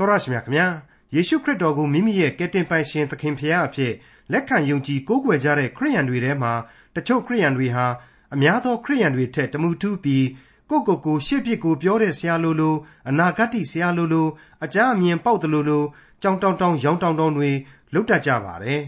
[0.00, 0.66] တော်ရရှိမြခင်ဗျာ
[1.14, 3.92] ယေရှုခရစ်တော်ကိုမိမိရဲ့ကယ်တင်ပိုင်ရှင်သခင်ဖရာအဖြစ်
[4.32, 6.52] လက်ခံယုံကြည်ကိုးကွယ်ကြတဲ့ခရိယန်တွေထဲမှာ
[6.96, 7.86] တချို့ခရိယန်တွေဟာ
[8.34, 10.26] အများသောခရိယန်တွေထက်တမှုထူးပြီး
[10.70, 12.74] ကိုကိုကိုရှေ့ပြစ်ကိုပြောတဲ့ဆရာလိုလို
[13.08, 14.28] အနာဂတ်ဆရာလိုလို
[14.64, 15.84] အကြအမြင်ပေါက်တယ်လိုလို
[16.22, 17.50] ကြောင်တောင်တောင်ရောင်တောင်တောင်တွေ
[17.94, 18.80] လုတ်တတ်ကြပါတယ်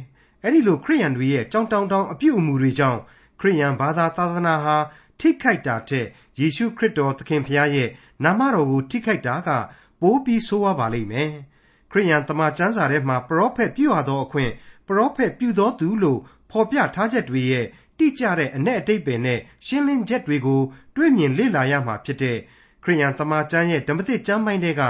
[0.42, 3.00] အဲ့ဒီလိုခရိယန်တွေရဲ့ကြောင်တောင်တောင်အပြုအမူတွေကြောင့်
[3.40, 4.76] ခရိယန်ဘာသာသာသနာဟာ
[5.20, 6.06] ထိခိုက်တာတဲ့
[6.40, 7.88] ယေရှုခရစ်တော်သခင်ဖရာရဲ့
[8.24, 9.50] နာမတော်ကိုထိခိုက်တာက
[10.02, 11.30] ပိုးပြီးဆိုးဝါးပါလိမ့်မယ်။
[11.90, 14.52] ခရိယန်တမန်ကျမ်းစာထဲမှာပရောဖက်ပြုရသောအခွင့်
[14.86, 16.20] ပရောဖက်ပြုသောသူလို့
[16.50, 17.66] ဖော်ပြထားချက်တွေရဲ့
[17.98, 20.60] တိကျတဲ့အ내အတိတ်ပင်နဲ့ရှင်းလင်းချက်တွေကို
[20.96, 22.38] တွေ့မြင်လေ့လာရမှာဖြစ်တဲ့
[22.82, 24.82] ခရိယန်တမန်ကျမ်းရဲ့ဓမ္မသစ်ကျမ်းပိုင်းတွေက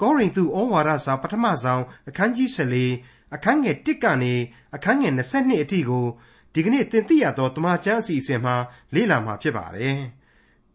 [0.00, 2.48] ကောရိန္သုဩဝါဒစာပထမဆုံးအခန်းကြီး
[2.92, 4.34] 14အခန်းငယ်1ကနေ
[4.74, 6.06] အခန်းငယ်22အထိကို
[6.54, 8.54] ဒီကနေ့သင်သိရသောတမန်ကျမ်းအစီအစဉ်မှာ
[8.94, 9.98] လေ့လာမှာဖြစ်ပါတယ်။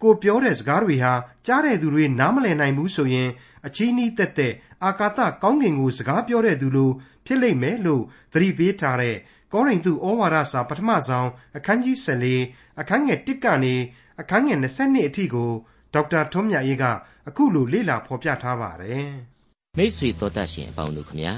[0.06, 1.14] ကိုပြောတဲ့စကားတွေဟာ
[1.46, 3.30] ကြားတဲ့သူတွေနားမလည်နိုင်ဘူးဆိုရင်
[3.66, 6.92] အချီးနှီးသက်သက်အာကာသကောင်းကင်ကို စကားပြောတဲ့သူလို
[7.26, 9.16] ဖြစ်လိမ့်မယ်လို့သတိပေးထားတဲ့
[9.54, 13.76] ကောရိန္သုဩဝါဒစာပထမဆုံးအခန်းကြီး14အခန်းငယ်1ကနေ
[14.22, 15.52] အခန်းငယ်22အထိကို
[15.94, 16.84] ဒေါက်တာထွန်းမြတ်အေးက
[17.28, 19.10] အခုလိုလေ့လာဖော်ပြထားပါတယ်။
[19.78, 21.34] မိတ်ဆွေတော်တတ်ရှင်အပေါင်းတို့ခမညာ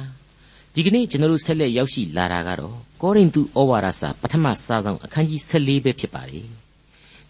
[0.74, 6.48] ဒီကနေ့ကျွန်တော်တို့ဆက်လက်ရောက်ရှိလာတာကတော့ကောရိန္သုဩဝါဒစာပထမစာဆောင်အခန်းကြီး14ပဲဖြစ်ပါတယ်။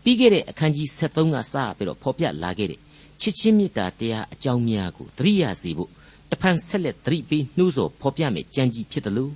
[0.10, 2.80] ပြီးခဲ့တဲ့အခန်းကြီး73ကစပြီးတော့ဖော်ပြလာခဲ့တဲ့
[3.22, 5.90] ချစ်ချင်းမေတ္တာတရားအကြောင်းများကိုသတိရစေဖို့
[6.32, 9.34] တဖန်ဆက်လက်သတိပေးနှိုးဆော်ဖော်ပြမယ်ကြံကြီးဖြစ်တယ်လို့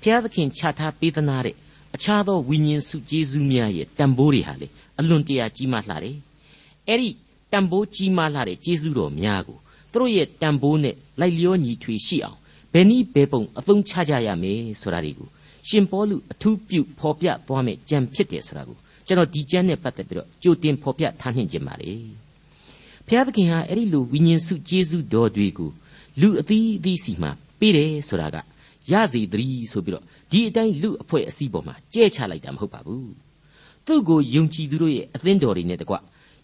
[0.00, 1.54] ဘုရားသခင်ချထားပေးသနာတဲ့
[1.94, 4.66] အခြားသောဝိညာဉ်စုကျေးဇူးများရဲ့တန်ဖိုးတွေဟာလေ
[4.98, 6.16] အလွန်တရာကြီးမားလှတယ်။
[6.88, 7.10] အဲ့ဒီ
[7.52, 9.58] တန်ဖိုးကြီးမားလှတဲ့ကျေးဇူးတော်များကို
[9.92, 12.38] သူတို့ရဲ့တန်ဖိုးနဲ့လိုက်လျောညီထွေရှိအောင်
[12.72, 15.28] ဘယ်နည်းဘယ်ပုံအသုံးချကြရမယ်ဆိုတာတွေကို
[15.68, 21.92] ရှင်ပေါလုအထူးပြုဖော်ပြသွားမယ်ကြံဖြစ်တယ်ဆိုတာကို ကျွန်တော်ဒီကျမ်းနဲ့ပတ်သက်ပြီးတော့ကြိုတင်ဖော်ပြထားနှင်ခြင်းပါလေ။
[23.06, 25.70] ဘုရားသခင်ဟာအဲ့ဒီလိုဝိညာဉ်စုကျေးဇူးတော်တွေကို
[26.20, 28.36] လူအသီးအသီးစီမှာပေးတယ်ဆိုတာက
[28.90, 33.12] ရစီတည်းဆိုပြီးတော့ဒီအတိုင်းလူအဖွဲ့အစည်းပေါ်မှာကြဲချလိုက်တာမဟုတ်ပါဘူး
[33.86, 35.94] သူ့ကိုယုံကြည်သူတို့ရဲ့အသင်းတော်တွေနဲ့တကွ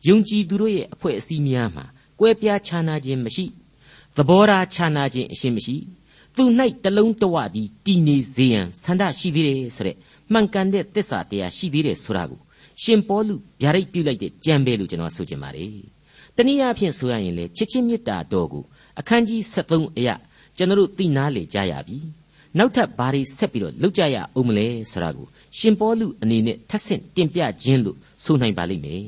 [0.09, 1.85] ယုံကြည်သူတို့ရဲ့အဖွဲ့အစည်းများမှာ
[2.21, 3.45] ကွဲပြားခြားနာခြင်းမရှိ
[4.17, 5.77] သဘောထားခြားနာခြင်းအရှင်းမရှိ
[6.37, 6.45] သူ၌
[6.85, 9.97] တလုံးတဝသည်တည်နေစေရန်ဆန္ဒရှိသေးတယ်ဆိုတဲ့
[10.33, 12.41] မှန်ကန်တဲ့သစ္စာတရားရှိသေးတယ်ဆိုတာကို
[12.83, 15.75] ရှင်ပေါလုဗျာဒိတ်ပြုလိုက်တဲ့ကြံပဲလို့ကျွန်တော်ဆိုချင်ပါတယ်
[16.37, 18.65] တနည်းအားဖြင့်ဆိုရရင်လေချစ်ချင်းမေတ္တာတော်ကို
[19.01, 20.15] အခန်းကြီး73အရာ
[20.57, 21.99] ကျွန်တော်တို့သိနာလေကြရပြီ
[22.59, 25.27] နောက်ထပ်ဘာတွေဆက်ပြီးတော့လုပ်ကြရအောင်မလဲဆိုတာကို
[25.59, 29.05] ရှင်ပေါလုအနေနဲ့ထပ်ဆင့်တင်ပြခြင်းလို့ဆိုနိုင်ပါလိမ့်မယ်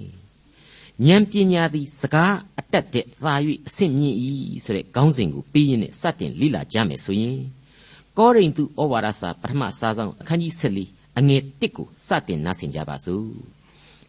[1.06, 3.34] ဉာဏ်ပညာသည်စကားအတက်တဲ့သာ၍
[3.66, 4.16] အဆင့်မြင့်၏
[4.64, 7.38] ဆိုတဲ့ခေါင်းစဉ်ကိုပြီးရင်နဲ့စတင်လေ့လာကြမယ်ဆိုရင်
[8.18, 13.53] ကောရိန္သုဩဝါဒစာပထမစာဆောင်အခန်းကြီး14အငယ်1ကိုစတင်နားဆင်ကြပါစို့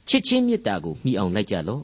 [0.09, 1.83] ချစ်ချင်းမေတ္တာကိုမိအောင်လိုက်ကြလော့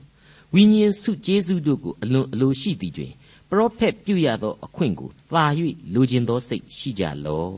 [0.53, 3.13] ဝိညာဉ်စုကျေးဇူးတို့ကိုအလွန်အလိုရှိသည်တွင်
[3.49, 5.45] ပရောဖက်ပြုရသောအခွင့်ကိုသာ၍
[5.93, 7.55] လိုချင်သောစိတ်ရှိကြလော့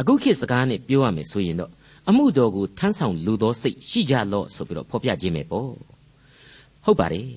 [0.00, 1.70] အခုခေတ်စကားနဲ့ပြောရမယ်ဆိုရင်တော့
[2.08, 5.70] အမှုတော်ကိုထမ်းဆောင်လိုသောစိတ်ရှိကြလော့ဆိုပြီးတော့ဖော်ပြခြင်းပဲပေါ့
[6.84, 7.28] ဟုတ်ပါတယ်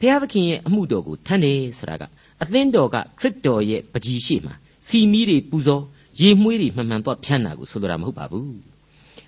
[0.00, 2.02] ဘုရားသခင်ရဲ့အမှုတော်ကိုထမ်းတယ်ဆိုတာက
[2.42, 4.52] အသင်းတော်ကခရစ်တော်ရဲ့ပကြီးရှိမှ
[4.86, 5.82] စီမီးတွေပူဇော်
[6.20, 8.54] ရေမွှေးတွေမှန်မှန်တော့ဖြန်းတာကိုဆိုလိုတာမဟုတ်ပါဘူး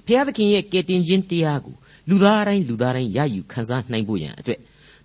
[0.07, 1.75] ဘုရားသခင်ရဲ့ကယ်တင်ခြင်းတရားကို
[2.11, 4.61] လူသားတိုင်းလူသားတိုင်းရယူခံစားနိုင်ဖို့ရန်အတွက်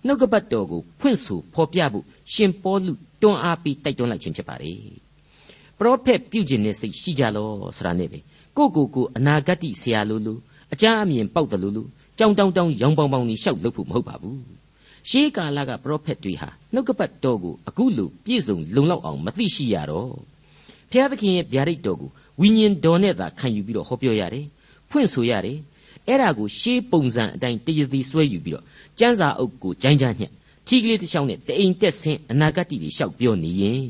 [0.06, 2.92] နှုတ်ကပတ်တော်ကိုဖွင့်ဆိုဖော်ပြဖို့ရှင်ပေါလု
[3.22, 4.78] တွန်းအားပေးတိုက်တွန်းလိုက်ခြင်းဖြစ်ပါတယ်
[5.78, 8.18] ပရောဖက်ပြုခြင်းနဲ့စိတ်ရှိကြလောဆိုတာနဲ့ပဲ
[8.56, 10.38] ကိုကိုကိုအနာဂတ်ဆရာလိုလို
[10.72, 14.40] အကြမ်းအမြင်ပေါက်တယ်လို့လို့ကြောင်တောင်တောင်ရောင်ပေါင်ပေါင်ကြီးရှောက်လုပ်ဖို့မဟုတ်ပါဘူး
[15.10, 20.10] ရှေးကာလကပရောဖက်တွေဟာနှုတ်ကပတ်တော်ကိုအခုလိုပြည့်စုံလုံလောက်အောင်မသိရှိရတော့
[20.90, 24.46] ဘုရားသခင်ရဲ့ဗျာဒိတ်တော်ကိုဝိညာဉ်တော်နဲ့သာခံယူပြီးတော့ဟောပြောရတယ်
[24.90, 25.58] ဖွင့်ဆိုရတယ်
[26.07, 28.65] အဲ့ဒါကိုရှေးပုံစံအတိုင်းတရသည်ဆွဲယူပြီးတော့
[28.99, 30.31] ကျန်းစာအုပ်ကိုဂျိုင်းကြညက်
[30.67, 33.89] ထီကလေးတစ်ချောင်းနဲ့တအိမ်တက်ဆင်းအနာဂတ်တွေရှောက်ပြောနေရင်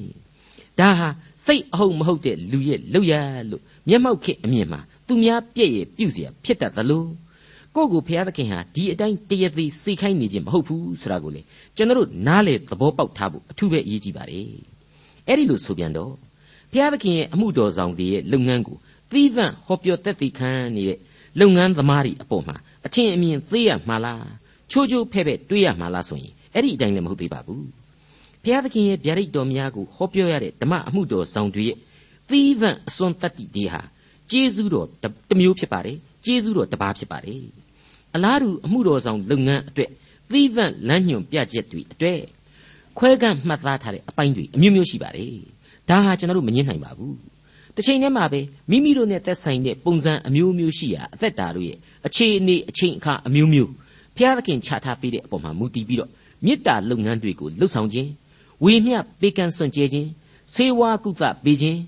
[0.79, 1.09] ဒါဟာ
[1.45, 3.13] စိတ်အဟုတ်မဟုတ်တဲ့လူရဲ့လောက်ရ
[3.49, 7.05] လို့မျက်မှောက်ခေအမြင်မှာသူများပြည့်ရဲ့ပြုเสียဖြစ်တတ်သလို
[7.75, 11.41] ကိုယ့်ကိုဘုရားသခင်ဟာဒီအတိုင်းတရသည်စိတ်ခိုင်းနေခြင်းမဟုတ်ဘူးဆိုတာကိုလေ
[11.75, 14.49] ကျွန်တော်တို့နားလေသဘောပေါက်ထားဖို့အထူးပဲအရေးကြီးပါတယ်
[15.27, 16.13] အဲ့ဒီလိုဆိုပြန်တော့
[16.71, 18.77] ဘုရားသခင်ရဲ့အမှုတော်ဆောင်တွေရဲ့လုပ်ငန်းကို
[19.11, 20.99] သီးသန့်ဟောပြောတတ်သိခံနေတဲ့
[21.40, 22.56] လုပ်ငန်းသမားတွေအပေါ်မှာ
[22.86, 24.26] အထင်အမြင်သေးရမှာလား
[24.70, 27.64] ချိုးချိုးဖဲ့ဖဲ့တွေးရမှာလားဆိုရင်အဲ့ဒီအတိုင်းလည်းမဟုတ်သေးပါဘူး
[28.42, 31.76] ဘုရားသခင်ရဲ့ဗျာဒိတ်တော်များကိုဟောပြောရတဲ့ဓမ္မအမှုတော်ဆောင်တွေရဲ့
[32.30, 33.82] သီးသန့်အစွန်းတတ္တိတွေဟာ
[34.30, 37.42] ကျေးဇူးတော်တစ်မျိုးဖြစ်ပါတယ်ကျေးဇူးတော်တစ်ပါးဖြစ်ပါတယ်
[38.14, 39.90] အလားတူအမှုတော်ဆောင်လုပ်ငန်းအတွက်
[40.32, 42.20] သီးသန့်လမ်းညွှန်ပြချက်တွေအတွက်
[42.98, 45.34] ခွဲကန့်မှတ်သားထားတဲ့အပိုင်းတွေအမျိုးမျိုးရှိပါတယ်
[45.88, 47.31] ဒါဟာကျွန်တော်တို့မငင်းနိုင်ပါဘူး
[47.76, 48.40] တစ်ချိန်တည်းမှာပဲ
[48.70, 53.70] မိမိတို့နဲ့သက်ဆိုင်တဲ့ပုံစံအမျိုးမျိုးရှိရာအသက်တာတို့ရဲ့အခြေအနေအချိန်အခါအမျိုးမျိုး
[54.16, 56.10] ဘုရားသခင်ချထားပေးတဲ့အပေါ်မှာမူတည်ပြီးတော့
[56.44, 58.08] မေတ္တာလုပ်ငန်းတွေကိုလှုပ်ဆောင်ခြင်း
[58.64, 60.08] ဝဝေမျှပေးကမ်းစွန့်ကြဲခြင်း
[60.54, 61.78] ဆေးဝါးကုသပေးခြင်း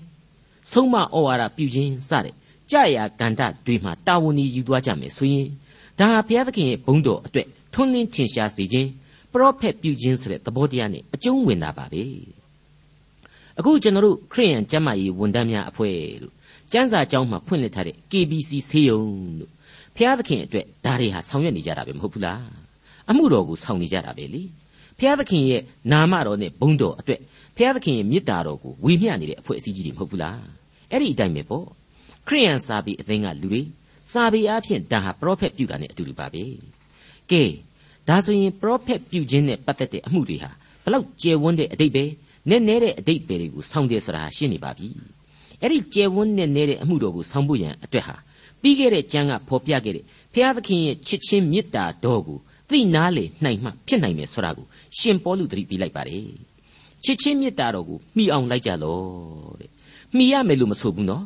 [0.71, 2.33] ဆုံးမဩဝါဒပြုခြင်းစတဲ့
[2.71, 5.47] ကြာရာကန္တတွေမှာတာဝန်ယူသွားကြမယ်ဆိုရင်
[5.99, 8.89] ဒါဟာဘုရားသခင်ရဲ့ဘုန်းတော်အတွက်ထွန်းလင်းထင်ရှားစေခြင်း
[9.31, 12.03] ပရောဖက်ပြုခြင်းဆိုတဲ့သဘောတရားနဲ့အကျုံးဝင်တာပါပဲ
[13.59, 16.33] အခုကျွန်တော်တို့ခရိယန်ကျမ်းမာရေးဝန်ထမ်းများအဖွဲ့လို့
[16.71, 18.99] ကျမ်းစာကျောင်းမှာဖွင့်လှစ်ထားတဲ့ KBC ဆေးရုံ
[19.39, 19.51] လို့
[19.95, 22.43] ဘုရားသခင်အတွက်ဒါတွေဟာဆောင်ရွက်နေကြတာပဲမဟုတ်ဘူးလား
[23.09, 24.41] အမှုတော်ကိုဆောင်နေကြတာပဲလေ
[24.97, 25.61] ဘုရားသခင်ရဲ့
[25.91, 27.19] နာမတော်နဲ့ဘုန်းတော်အတွက်
[27.55, 30.41] ဘုရားသခင်ရဲ့မေတ္တာတော်ကိုဝေမျှနေတဲ့အဖွဲ့အစည်းကြီးတွေမဟုတ်ဘူးလား
[30.91, 31.65] အဲ့ဒီအတိုင်းပဲပေါ့
[32.27, 33.61] ခရိယန်စာပေအသင်းကလူတွေ
[34.13, 36.43] စာပေအဖြစ်ဒါဟာပရောဖက်ပြုတာနဲ့အတူတူပါပဲ
[37.31, 37.43] ကဲ
[38.07, 40.51] ဒါဆိုရင်ပရောဖက်ပြုခြင်းနဲ့ပတ်သက်တဲ့အမှုတွေဟာ
[40.83, 42.05] ဘလောက်ကျယ်ဝန်းတဲ့အတိတ်ပဲ
[42.49, 44.87] နဲ့နဲတဲ့အတိတ်ပဲတွေကိုဆောင်းတယ်ဆိုတာရှင်းနေပါပြီ
[45.61, 48.15] အဲ့ဒီကျယ်ဝန်းနဲ့နဲတဲ့အမှုတော်ကိုဆောင်းဖို့ရန်အတွက်ဟာ
[48.61, 50.03] ပြီးခဲ့တဲ့ကျမ်းကဖော်ပြခဲ့တဲ့
[50.33, 52.39] ဘုရားသခင်ရဲ့ချစ်ချင်းမေတ္တာတော်ကို
[52.69, 54.65] သိနာလေနိုင်မှဖြစ်နိုင်မယ်ဆိုတာကို
[54.97, 56.25] ရှင်ပေါလုသတိပေးလိုက်ပါတယ်
[57.03, 58.99] ချစ်ချင်းမေတ္တာတော်ကိုမှီအောင်လိုက်ကြလော
[59.59, 59.69] တဲ့
[60.15, 61.25] မှီရမယ်လို့မဆိုဘူးနော်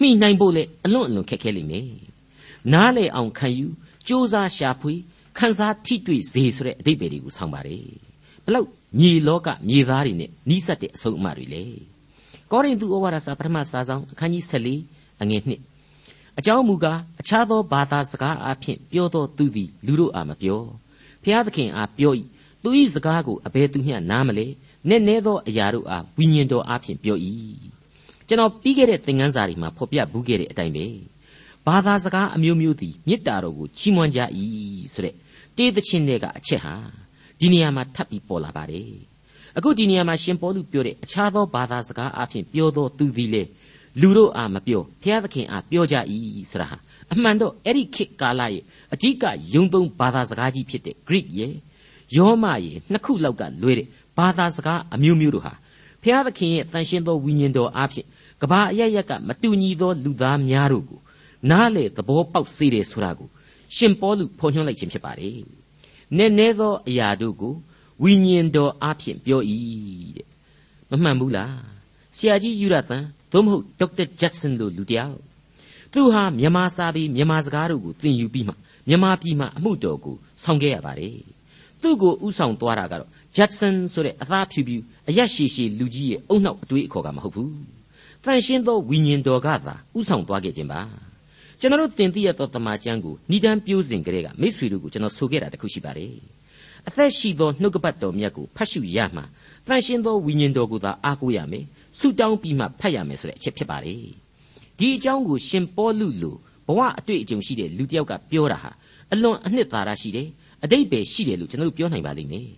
[0.00, 1.88] မှီနိုင်ဖို့လေအလွန်အလွန်ခက်ခဲလိမ့်မယ်
[2.72, 3.66] နားလေအောင်ခံယူ
[4.06, 4.94] စ조사ရှာဖွေ
[5.38, 7.84] ခန်းစားထိတွေ့စေဆိုတဲ့အဓိပ္ပာယ်တွေကိုဆောင်းပါတယ်
[8.46, 8.68] ဘလောက်
[9.00, 11.64] မြေလောကမြေသားတွေနဲ့နီးစပ်တဲ့အဆုံးအမတွေလေ
[12.50, 14.44] ကောရိန္သုဩဝါဒစာပထမစာဆောင်အခန်းကြီး
[14.82, 20.62] 14အငယ်1အကြောင်းမူကားအခြားသောဘာသာစကားအဖြစ်ပြောသောသူသည်လူတို့အားမပြော
[21.22, 22.12] ဖျားသခင်အားပြော၏
[22.62, 24.46] သူ၏စကားကိုအဘယ်သူမျှနားမလဲ
[24.88, 27.18] နဲ့နဲသောအရာတို့အားဝိညာဉ်တော်အားဖြင့်ပြော၏
[28.28, 30.86] ကျွန်တော်ပြီးခဲ့တဲ့သင်ခန်းစာတွေမှာဖော်ပြဘူးခဲ့တဲ့အတိုင်းပဲ
[31.66, 34.20] ဘာသာစကားအမျိုးမျိုးသည်မေတ္တာတော်ကိုချီးမွမ်းကြ၏
[34.92, 35.14] ဆိုတဲ့
[35.56, 36.74] တေးသချင်းတွေကအချက်ဟာ
[37.40, 38.90] ဒီနေရာမှာထပ်ပြီးပေါ်လာပါတယ်
[39.56, 43.42] အခုဒီနေရာမှာရှင်ပေါလုပြောတဲ့အခြားသောဘာသာစကားအဖြစ်ပြောသောသူသည်လေ
[44.00, 45.96] လူတို့အားမပြောဘုရားသခင်အားပြောကြ၏
[46.50, 46.76] ဆိုတာဟာ
[47.12, 48.62] အမှန်တော့အဲ့ဒီခေတ်ကာလရဲ့
[48.92, 49.24] အဓိက
[49.54, 51.54] ယုံသုံးဘာသာစကားကြီးဖြစ်တဲ့ Greek ရဲ့
[52.16, 53.86] ယောမရဲ့နှစ်ခုလောက်ကလွဲတဲ့
[54.18, 55.52] ဘာသာစကားအမျိုးမျိုးတို့ဟာ
[56.02, 58.06] ဘုရားသခင်ရဲ့တန်ရှင်းသောဝိညာဉ်တော်အားဖြင့်
[58.42, 61.00] ကဘာအရရက်ကမတူညီသောလူသားများတို့ကို
[61.50, 63.28] နားလေသဘောပေါက်စေတယ်ဆိုတာကို
[63.76, 65.38] ရှင်ပေါလုဖော်ညွှန်းလိုက်ခြင်းဖြစ်ပါတယ်။
[66.16, 67.54] နဲ့နဲသောအရာတို့ကို
[68.02, 69.40] ဝိညာဉ်တော်အားဖြင့်ပြော၏
[70.16, 70.26] တဲ့။
[70.90, 71.52] မမှန်ဘူးလား။
[72.16, 75.16] ဆရာကြီးယူရသန်သို့မဟုတ်ဒေါက်တာဂျက်ဆန်လိုလူတယောက်
[75.92, 78.52] သူဟာမြန်မာစာပေမြန်မာစကားတို့ကိုသင်ယူပြီးမှ
[78.88, 81.16] မြန်မာပြည်မှာအမှုတော်ကိုဆောင်ခဲ့ရပါတယ်။
[81.82, 84.76] သူ့ကိုဥဆောင်သွားတာကတော့ဂျက်ဆန်ဆိုတဲ့အသားဖြူဖြူ
[85.08, 87.50] အရက်ရှည်ရှည်လူကြီးရဲ့အုံနောက်အတွေးအခေါ်ကမဟုတ်ဘူး။
[88.24, 90.80] တန်ရှင်းသောဝိညာဉ်တော်ကသာဥဆောင်သွားခဲ့ခြင်းပါ။
[91.60, 96.14] ကျွန်တော်တို့တင်ပြရသောတမန်ကျမ်းကိုဏိဒန်းပြိုးစဉ်ကလေးကမိတ်ဆွေတို့ကိုကျွန်တော်ဆိုခဲ့တာတခုရှိပါတယ်
[96.88, 99.22] အသက်ရှိသောနှုတ်ကပတ်တော်မြတ်ကိုဖတ်ရှုရမှ
[99.66, 101.64] တန်ရှင်းသောဝိညာဉ်တော်ကိုသာအားကိုးရမယ်
[101.98, 104.00] ဆုတောင်းပြီးမှဖတ်ရမယ်ဆိုတဲ့အချက်ဖြစ်ပါတယ်
[104.78, 106.34] ဒီအကြောင်းကိုရှင်ပေါလုလို
[106.66, 108.70] ဘဝအတွေ့အကြုံရှိတဲ့လူတစ်ယောက်ကပြောတာဟာ
[109.12, 110.28] အလွန်အနှစ်သာရရှိတယ်
[110.64, 112.48] အတိတ်ပဲရှိတယ်လို့ကျွန်တော်တို့ပြောနိုင်ပါလိမ့်မယ်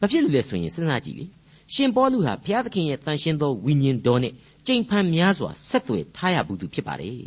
[0.00, 1.26] ဘာဖြစ်လို့လဲဆိုရင်စဉ်းစားကြည့်လေ
[1.74, 4.32] ရှင်ပေါလုဟာဘုရားသခင်ရဲ့တန်ရှင်းသောဝိညာဉ်တော်နဲ့
[4.66, 7.22] ကြိမ်ဖန်များစွာဆက်သွယ်ထားရဘူးသူဖြစ်ပါတယ်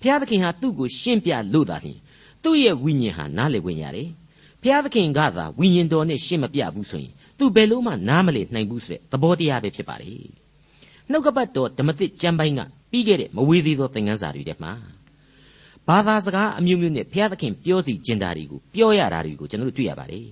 [0.00, 1.98] ဘုရားသခင်ဟာသူ့ကိုရှင်းပြလို့သာလျှင်
[2.42, 4.08] သူ့ရဲ့ဝိညာဉ်ဟာနားလည်ဝင်ရတယ်
[4.62, 10.12] ဘုရားသခင်ကသာဝိညာဉ်တော်နဲ့ရှင်းမပြဘူးဆိုရင်သူဘယ်လို့မှနားမလည်နိုင်ဘူးဆိုတဲ့သဘောတရားပဲဖြစ်ပါလေ
[11.10, 12.60] နှုတ်ကပတ်တော်ဓမ္မသစ်ကျမ်းပိုင်းက
[12.90, 14.72] ပြီးခဲ့တဲ့မဝေးသေးသောသင်ခန်းစာတွေထဲမှာ
[15.88, 20.26] ဘာသာစကားအမျိုးမျိုးနဲ့ဘုရားသခင်ပြောစီကျင်တာတွေကိုပြောရတာတွေကိုကျွန်တော်တို့တွေ့ရပါတယ်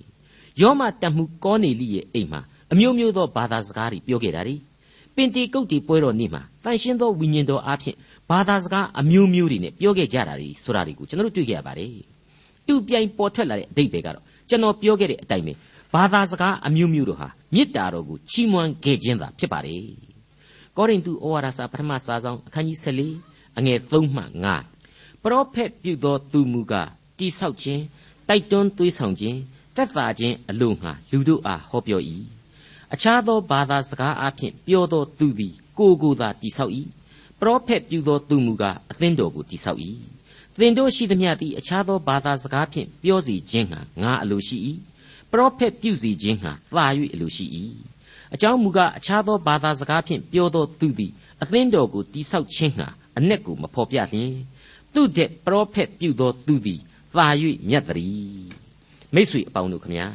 [0.61, 2.41] ယောမတတ်မှုကောနေလိရဲ့အိမ်မှာ
[2.71, 4.55] အမျိုးမျိုးသောဘာသာစကားတွေပြောခဲ့တာတွေ
[5.15, 7.97] ပင်တေကုတ်တီပွဲတော်နေ့မှာတန်ရှင်းသောဝိညာဉ်တော်အားဖြင့်
[8.29, 11.91] ဘာသာစကားအမျိုးမျိုးတွေနဲ့ပြောခဲ့ကြတာတွေဆိုတာတွေကိုကျွန်တော်တို့တွေ့ခဲ့ရပါတယ်
[12.67, 15.53] တူပြိုင်ပေါ်ထွက်လာတဲ့အဓိပ္ပာယ်ကတော့ကျွန်တော်ပြောခဲ့တဲ့အတိုင်းပဲ
[15.93, 19.83] ဘာသာစကားအမျိုးမျိုးတို့ဟာမေတ္တာတော်ကိုချီးမွမ်းခဲ့ခြင်းသာဖြစ်ပါတယ်
[20.77, 22.77] ကောရိန္သုဩဝါဒစာပထမစာဆောင်အခန်းကြီး
[23.19, 24.23] 14အငယ်3မှ
[24.73, 27.81] 5ပရောဖက်ပြုသောသူမူကားတိဆောက်ခြင်း
[28.29, 29.37] တိုက်တွန်းသွေးဆောင်ခြင်း
[29.75, 32.01] တက်တာခြင်းအလို့ငှာလူတို့အားဟောပြော၏
[32.93, 36.73] အခြားသောဘာသာစကားအဖြစ်ပြောသောသူသည်ကိုယ်ကိုယ်သာတိဆောက်၏
[37.39, 39.79] ပရောဖက်ပြုသောသူမူကားအသင်းတော်ကိုတိဆောက်၏
[40.59, 44.57] သင်တို့ရှိသမျှသည်အခြားသောဘာသာစကားဖြင့်ပြောစီခြင်းဟာငါအလိုရှိ၏
[45.31, 47.45] ပရောဖက်ပြုစီခြင်းဟာသာ၍အလိုရှိ၏
[48.33, 54.33] အကြောင်းမူကားအခြားသောဘာသာစကားဖြင့်ပြောသောသူသည်အသင်းတော်ကိုတိဆောက်ခြင်းဟာအ내ကိုမဖော်ပြလျင်
[54.93, 56.79] သူတဲ့ပရောဖက်ပြုသောသူသည်
[57.15, 57.27] သာ၍
[57.69, 58.49] မြတ်တည်း
[59.13, 60.07] မိษွေအပေါင်းတို့ခမညာ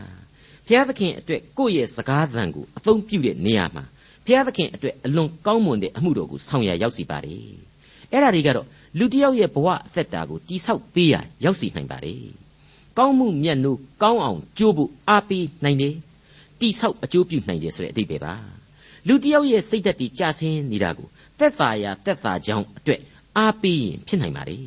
[0.66, 3.84] ဘုရားသခင်အတွက်ကိုယ့်ရဲ့စကားသံကိုအသုံးပြုတဲ့နေရာမှာ
[4.26, 7.40] ဘုရားသခင်အတွက်အလွန်ကောင်းမွန်တဲ့အမှုတော်ကိုဆောင်ရရောက်စီပါတယ်
[8.12, 8.66] အဲ့ဒါတွေကတော့
[8.98, 11.14] လူတစ်ယောက်ရဲ့ဘဝအသက်တာကိုတိဆောက်ပေးရ
[11.44, 12.22] ရောက်စီနိုင်ပါတယ်
[12.98, 15.94] ကောင်းမှုမြတ်နိုးကောင်းအောင်ကြိုးဖို့အားပေးနိုင်တယ်
[16.60, 18.34] တိဆောက်အကျိုးပြုနိုင်တယ်ဆိုတဲ့အဓိပ္ပာယ်ပါ
[19.08, 23.00] လူတစ်ယောက်ရဲ့စိတ်သက်တည်ကြဆင်းနေတာကိုသက်သာရာသက်သာကြောင်းအတွက်
[23.36, 24.64] အားပေးရင်ဖြစ်နိုင်ပါတယ်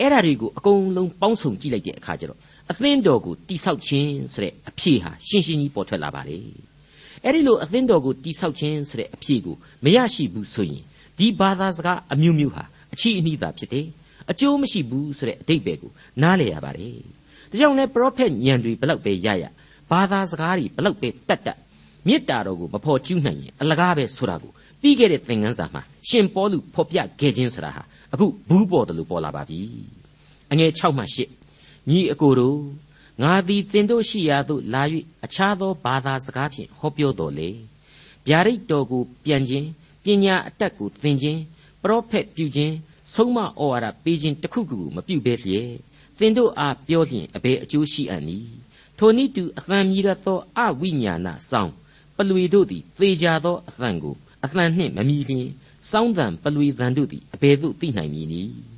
[0.00, 6.44] အဲ့ဒါတွေကိုအကုန်လုံးပေါင်းစုံကြည့်လိုက်တဲ့အခါကျတော့အသင်းတော်ကိုတိဆောက်ခြင်းဆိုတဲ့အဖြေဟာရှင်းရှင်းကြီးပေါ်ထွက်လာပါတယ်
[7.26, 10.82] အဲ့ဒီလိုအသင်းတော်ကိုတိဆောက်ခြင်းဆိုတဲ့အဖြေကိုမရရှိဘူးဆိုရင်
[11.18, 12.64] ဒီဘာသာစကားအမျိုးမျိုးဟာ
[12.94, 13.86] အချီအနှီးသာဖြစ်တယ်
[14.30, 15.90] အကျိုးမရှိဘူးဆိုတဲ့အတိတ်ပဲကို
[16.22, 16.96] နားလည်ရပါတယ်
[17.50, 19.44] ဒါကြောင့်လဲပရောဖက်ညံတွေဘလောက်ပဲရရ
[19.90, 21.58] ဘာသာစကားတွေဘလောက်ပဲတတ်တတ်
[22.06, 29.60] မေတ္တာတော်ကိုမဖော်ကျူးနိုင်ရင်အလကားပဲဆိုတာကိုပြီးခဲ့တဲ့သင်ခန်းစာမှာရှင်ပေါလုဖော်ပြခဲ့ခြင်းဆိုတာဟာအခုဘူးပေါ်တယ်လို့ပေါ်လာပါပြီ
[30.52, 31.04] အငယ်6မှ
[31.46, 32.58] 8ညီအကိုတို့
[33.22, 34.82] ငါသည်သင်တို့ရှိရာသို့လာ၍
[35.24, 37.50] အခြားသောဘာသာစကားဖြင့်ဟောပြောတော်လေ
[38.26, 39.68] ဗျာဒိတ်တော်ကိုပြန်ခြင်း
[40.04, 41.40] ပညာအတတ်ကိုသင်ခြင်း
[41.82, 42.74] ပရောဖက်ပြုခြင်း
[43.14, 45.70] ဆုံးမဩဝါဒပေးခြင်းတစ်ခုခုမပြုဘဲလျက်
[46.18, 48.50] သင်တို့အားပြောလျင်အဘယ်အကျိုးရှိအံ့နည်း
[48.98, 51.70] ထိုနည်းတူအသံမြည်ရသောအဝိညာဏဆောင်
[52.16, 55.48] ပလွေတို့သည်သေကြသောအသံကိုအသံနှင့်မမီလျင်
[55.90, 58.75] စောင်းတံပလွေတံတို့သည်အဘယ်သို့သိနိုင်မည်နည်း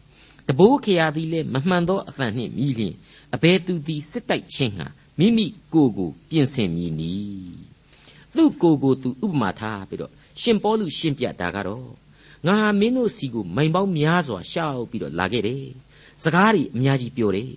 [0.49, 2.95] တဘိုးခရာသည်လည်းမမှန်သောအသံနှင့်မြည်လျင်
[3.35, 4.87] အဘယ်သူသည်စစ်တိုက်ခြင်းဟာ
[5.19, 7.59] မိမိကိုယ်ကိုပြင်ဆင်မည်နည်း
[8.37, 11.88] သူ့ကိုယ်ကိုသူဥပမာထားပြီးတော့ရှင်ပေါလုရှင်းပြတာကတော့
[12.47, 15.64] ငါဟာမင်းတို့စီကိုမိန်ပေါင်းများစွာရှောက်ပြီးတော့လာခဲ့တယ်
[16.23, 17.52] စကားတွေအများကြီးပြောတယ်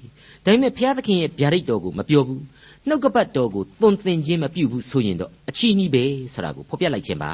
[0.45, 2.43] ဒါပေမဲ့ဘုရားသခင်ရဲ့ဗျာဒိတ်တော်ကိုမပြောဘူး
[2.87, 7.31] နှုတ်ကပတ်တော်ကိုသွန်သင်ခြင်းမပြုဘူးဆိုရင်တော့အချီးနှီးပဲဆိုတာကိုဖော်ပြလိုက်ခြင်းပါ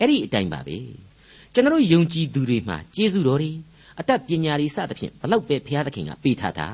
[0.00, 0.78] အဲ့ဒီအတိုင်းပါပဲ
[1.52, 3.52] ကျွန်တော်ယုံကြည်သူတွေမှာကျေးဇူးတော်တွေ
[4.00, 6.68] အတတ်ပညာတွေစသဖြင့်ဘလောက်ပဲဘုရားသခင်ကပေးထားတာ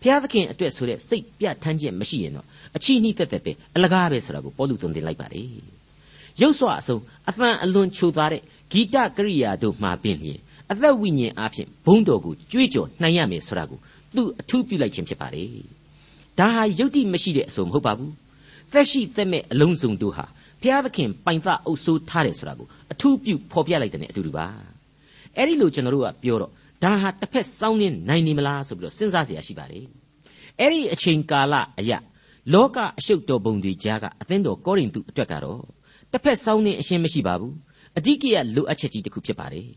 [0.00, 5.42] ဘုရားသခင်အတွက်ဆိုတဲ့စိတ်ပြထမ်းခြင်းမရှိရင်တော့အချီးနှီးသက်သက်ပဲအလကားပဲဆိုတာကိုပေါ်လူသွန်သင်လိုက်ပါလေ
[6.40, 6.98] ရုပ်စွာအစုံ
[7.28, 10.38] အသံအလွန်ချိုသားတဲ့ဂီတကရိယာတို့မှာပင်လျင်
[10.72, 13.78] အသက်ဝိညာဉ်အားဖြင့်ဘုန်းတော်ကိုကြွေးကြော်နှံရမယ်ဆိုတာကို
[14.14, 15.44] သူအထူးပြုလိုက်ခြင်းဖြစ်ပါလေ
[16.38, 18.12] ဒါဟာယုတ်တိမရှိတဲ့အစုံမဟုတ်ပါဘူး
[18.72, 20.24] သက်ရှိသက်မဲ့အလုံးစုံတို့ဟာ
[20.62, 24.46] ဘုရားသခင်ပိုင်သအုပ်ဆိုးထားတယ်ဆိုတာကိုအထူးပြုဖော်ပြလိုက်တဲ့အတူတူပါ
[25.39, 26.51] အဲ့ဒီလိုကျွန်တော်တို့ကပြောတော့
[26.83, 29.85] ဒါဟာတစ်ဖက်စောင်းနေနိုင်နေမလားဆိုပြီးတော့စဉ်းစားเสียရှိပါတယ်
[30.59, 31.97] အဲ့ဒီအချိန်ကာလအရာ
[32.53, 35.61] လောကအရှုပ်တော်ပုံတွေကြားကအသင်းတော်ကောရိန္သုအတွက်ကတော့
[36.11, 37.53] တစ်ဖက်စောင်းနေအရှင်းမရှိပါဘူး
[37.97, 39.67] အဓိကရလိုအပ်ချက်ကြီးတစ်ခုဖြစ်ပါတယ်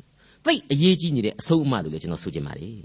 [0.45, 2.77] သိအရေးကြီးနေတဲ့အဆုံးအမလို့လည်းကျွန်တော်ဆိုချင်ပါတယ်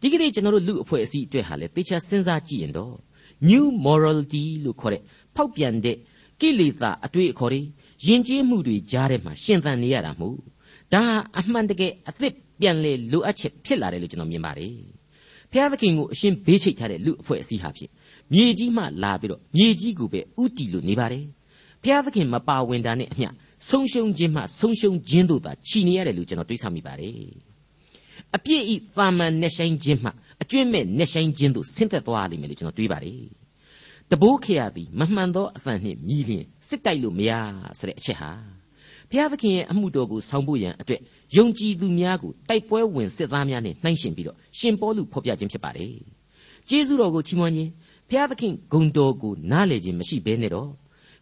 [0.00, 2.94] ဒီကနေ့ကျွန်တော်တို့လူအဖွဲ့အစည်းအတွက်ဟာလည်းသေချာစဉ်းစားကြည့်ရင်တော့
[3.50, 5.02] new morality လို့ခေါ်တဲ့
[5.36, 5.96] ဖောက်ပြန်တဲ့
[6.40, 7.60] ကိလေသာအတွေ့အခေါ်တွေ
[8.06, 10.38] ယဉ်ကျေးမှုတွေကြားထဲမှာရှင်သန်နေရတာမို့
[10.95, 11.05] ဒါ
[11.39, 14.73] အမှန်တကယ်အသစ်ပြန်လေလိုအပ်ချက်ဖြစ်လာတယ်လို့ကျွန်တော်မြင်ပါတယ်
[15.51, 17.91] ဘုရားသခင်ကိုအရှင်ဘေးချိတ်ထားတဲ့လူအဖွဲ့အစည်းဟာဖြင့်
[18.33, 21.23] မြေကြီးမှလာပြီးတော့မြေကြီးကိုပဲဥတီလို့နေပါတယ်
[21.83, 23.29] ဘုရားသခင်မပါဝင်တာနဲ့အမျှ
[23.69, 27.15] ဆုံးရှုံးခြင်းမှဆုံးရှုံးခြင်းတို့သာချီနေရတယ်လို့ကျွန်တော်တွေးဆမိပါတယ်
[28.35, 30.09] အပြည့်ဤပါမန်နဲ့ဆိုင်ခြင်းမှ
[30.41, 33.21] အကျွင့်မဲ့နဲ့ဆိုင်ခြင်းတို့ဆင်းသက်သွားလိမ့်မယ်လို့ကျွန်တော်တွေးပါတယ်
[34.11, 37.31] တဘိုးခေရသည်မမှန်သောအဖန်နှင့်မြည်လျင်စစ်တိုက်လို့မရ
[37.79, 38.31] ဆိုတဲ့အချက်ဟာ
[39.11, 41.01] ဘုရားသခင်ရဲ့အမှုတော်ကိုဆောင်ဖို့ရန်အတွက်
[41.35, 45.95] ယုံကြည်သူများကိုတိုက်ပွဲဝင်စစ်သားများနဲ့နှိုင်းယှဉ်ပြီးတော့ရှင်ပေါလုဖော်ပြခြင်းဖြစ်ပါတယ်
[46.69, 47.71] ကျေးဇူးတော်ကိုချီးမွမ်းခြင်း
[48.09, 50.69] ဘုရားသခင်ဂုဏ်တော်ကိုနားလည်ခြင်းမရှိဘဲနဲ့တော့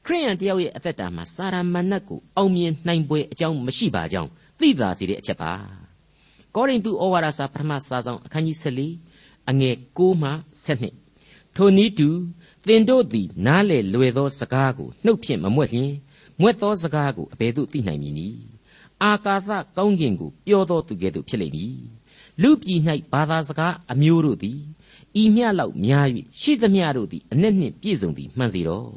[0.05, 5.51] ခရိယန်တယောက်ရဲ့အသက်တာမှာစာရမဏတ်ကိုအောင်မြင်နိုင်ပွဲအကြောင်းမရှိပါကြောင်းသိသာစေတဲ့အချက်ပါ
[6.55, 10.31] ကောရိန္သုဩဝါဒစာပထမစာဆောင်အခန်းကြီး14အငယ်6မှ
[10.91, 12.09] 7ထိုနည်းတူ
[12.67, 15.91] သင်တို့သည်နားလေလွယ်သောစကားကိုနှုတ်ဖြင့်မမွက်လျင်
[16.41, 18.39] မွက်သောစကားကိုအဘယ်သို့သိနိုင်မည်နည်း
[19.03, 21.75] အာကာသကောင်းကင်ကိုပြောသောသူကဲ့သို့ဖြစ်လိမ့်မည်
[22.41, 22.79] လူပြည်၌
[23.11, 24.59] ဘာသာစကားအမျိုးတို့သည်
[25.21, 26.07] ဤမျှလောက်များ၍
[26.41, 28.89] ရှိသမျှတို့သည်အ내နှင့်ပြည့်စုံသည်မှန်စေတော့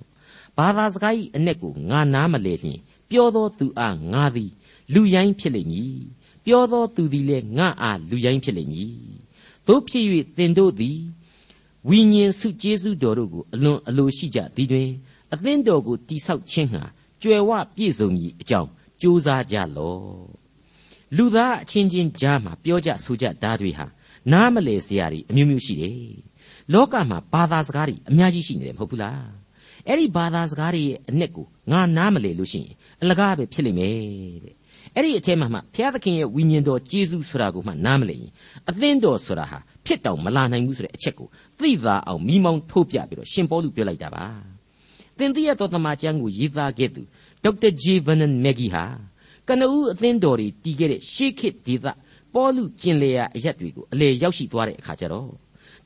[0.59, 2.79] ဘာသာစကား၏အ내ကိုငါနားမလဲလျင်
[3.11, 4.51] ပြောသောသူအားငါသည်
[4.95, 5.97] လူရိုင်းဖြစ်လိမ့်မည်
[6.45, 8.95] ပြောသောသူသည်လည်းငါအားလူရိုင်းဖြစ်လိမ့်မည်
[9.67, 10.05] တို့ဖြစ်၍
[10.37, 10.99] သင်တို့သည်
[11.89, 14.91] ဝိညာဉ်စုကျေးဇူးတော်တို့ကိုအလွန်အလိုရှိကြသည်တွင်
[15.33, 16.83] အသင်းတော်ကိုတိဆောက်ခြင်းဟာ
[17.23, 18.71] ကြွယ်ဝပြည့်စုံမည်အကြောင်း
[19.01, 20.47] ကြိုးစားကြလော့
[21.17, 23.87] လူသားအချင်းချင်းကြားမှာပြောကြဆိုကြတာတွေဟာ
[24.33, 25.97] နားမလဲစရာတွေအမျိုးမျိုးရှိတယ်
[26.73, 29.27] လောကမှာဘာသာစကားတွေအများကြီးရှိနေတယ်မဟုတ်ဘူးလား
[29.89, 33.95] အဲ့ဒီဘာသာစကားတွေရဲ့အ내ကိုငါနားမလဲလို့ရှိရင်အလကားပဲဖြစ်လိမ့်မယ်
[34.45, 34.55] တဲ့
[34.95, 38.31] အဲ့ဒီအထဲမှာမှဘုရားသခင်ရဲ့ဝိညာဉ်တော်ကျေးဇူးဆိုတာကိုမှနားမလဲရင်
[38.69, 44.56] အသင်းတော်ဆိုတာဟာဖြစ်တောင်မလာနိုင်ဘူးဆိုတဲ့အချက်ကိုသိသာအောင်မိမောင်းထိုးပြပြီးတော့ရှင်ပေါလုပြောလိုက်တာပါ
[45.19, 47.03] သင်သိရသောသမာကျမ်းကိုရေးသားခဲ့သူ
[47.45, 48.85] ဒေါက်တာဂျေဗန်နန်မက်ဂီဟာ
[49.49, 51.87] ကနဦးအသင်းတော်တွေတည်ခဲ့တဲ့ရှေးခေတ်ဒေသ
[52.35, 55.31] ပေါလုကျင်လေယာအရက်တွေကိုအလေရောက်ရှိသွားတဲ့အခါကျတော့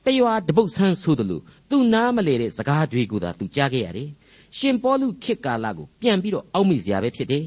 [0.04, 4.08] တရွာတပုတ်ဆန်းဆိုသလိုသူနားမလဲတဲ့စကားတွေကိုသာသူကြားခဲ့ရတယ်
[4.58, 7.44] ရှင်ပေါလုခေတ်ကာလကိုပြန်ပြီးတော့အောက်မေ့စရာပဲဖြစ်တယ်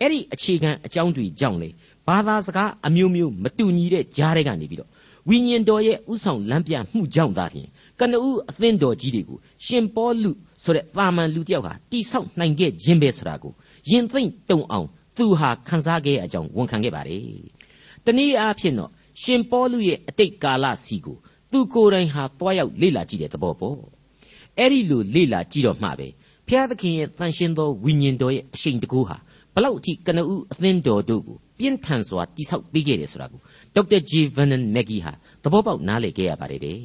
[0.00, 1.68] အဲ့ဒီအခြေခံအကြောင်းတွေကြောင့်လေ
[2.06, 4.90] ဘာသာစကားအမျိုးမျိုးမတူညီတဲ့ကြားတွေကနေပြီးတော့
[5.28, 7.68] ဝိညာဉ်တော်ရဲ့ဥဆောင်လမ်းပြမှုကြောင့်သာလျှင်
[8.00, 10.30] ကနဦးအသင်းတော်ကြီးတွေကိုရှင်ပေါလု
[10.62, 13.52] ဆိုတဲ့တာမန်လူတစ်ယောက်ဟာတိဆောက်နိုင်ခဲ့ခြင်းပဲဆိုတာကို
[13.90, 14.86] ယင်သိမ့်တုံအောင်
[15.16, 17.22] သူဟာခန်းစားခဲ့ရကြောင်းဝန်ခံခဲ့ပါတယ်။
[18.04, 18.90] တနည်းအားဖြင့်တော့
[19.22, 21.16] ရှင်ပေါလုရဲ့အတိတ်ကာလစီကို
[21.52, 23.78] သူကိုယ်တိုင်ဟာသွားရောက်လေ့လာကြည့်တဲ့သဘောပေါ့။
[24.58, 29.16] အဲ့ဒီလိုလေ့လာကြည့်တော့မှပဲဘဖျားသခင်ရဲ့တန်ရှင်းသောဝိညာဉ်တော်ရဲ့အရှိန်တကူဟာ
[29.54, 33.40] ဘလောက်အထိကနဦးအသင်းတော်တို့ကိုပြင်းထန်စွာတိဆောက်ပေးခဲ့တယ်ဆိုတာကို
[33.74, 35.12] ဒေါက်တာဂျီဗန်နန်မက်ဂီဟာ
[35.42, 36.78] သဘောပေါက်နားလည်ခဲ့ရပါတယ်တဲ့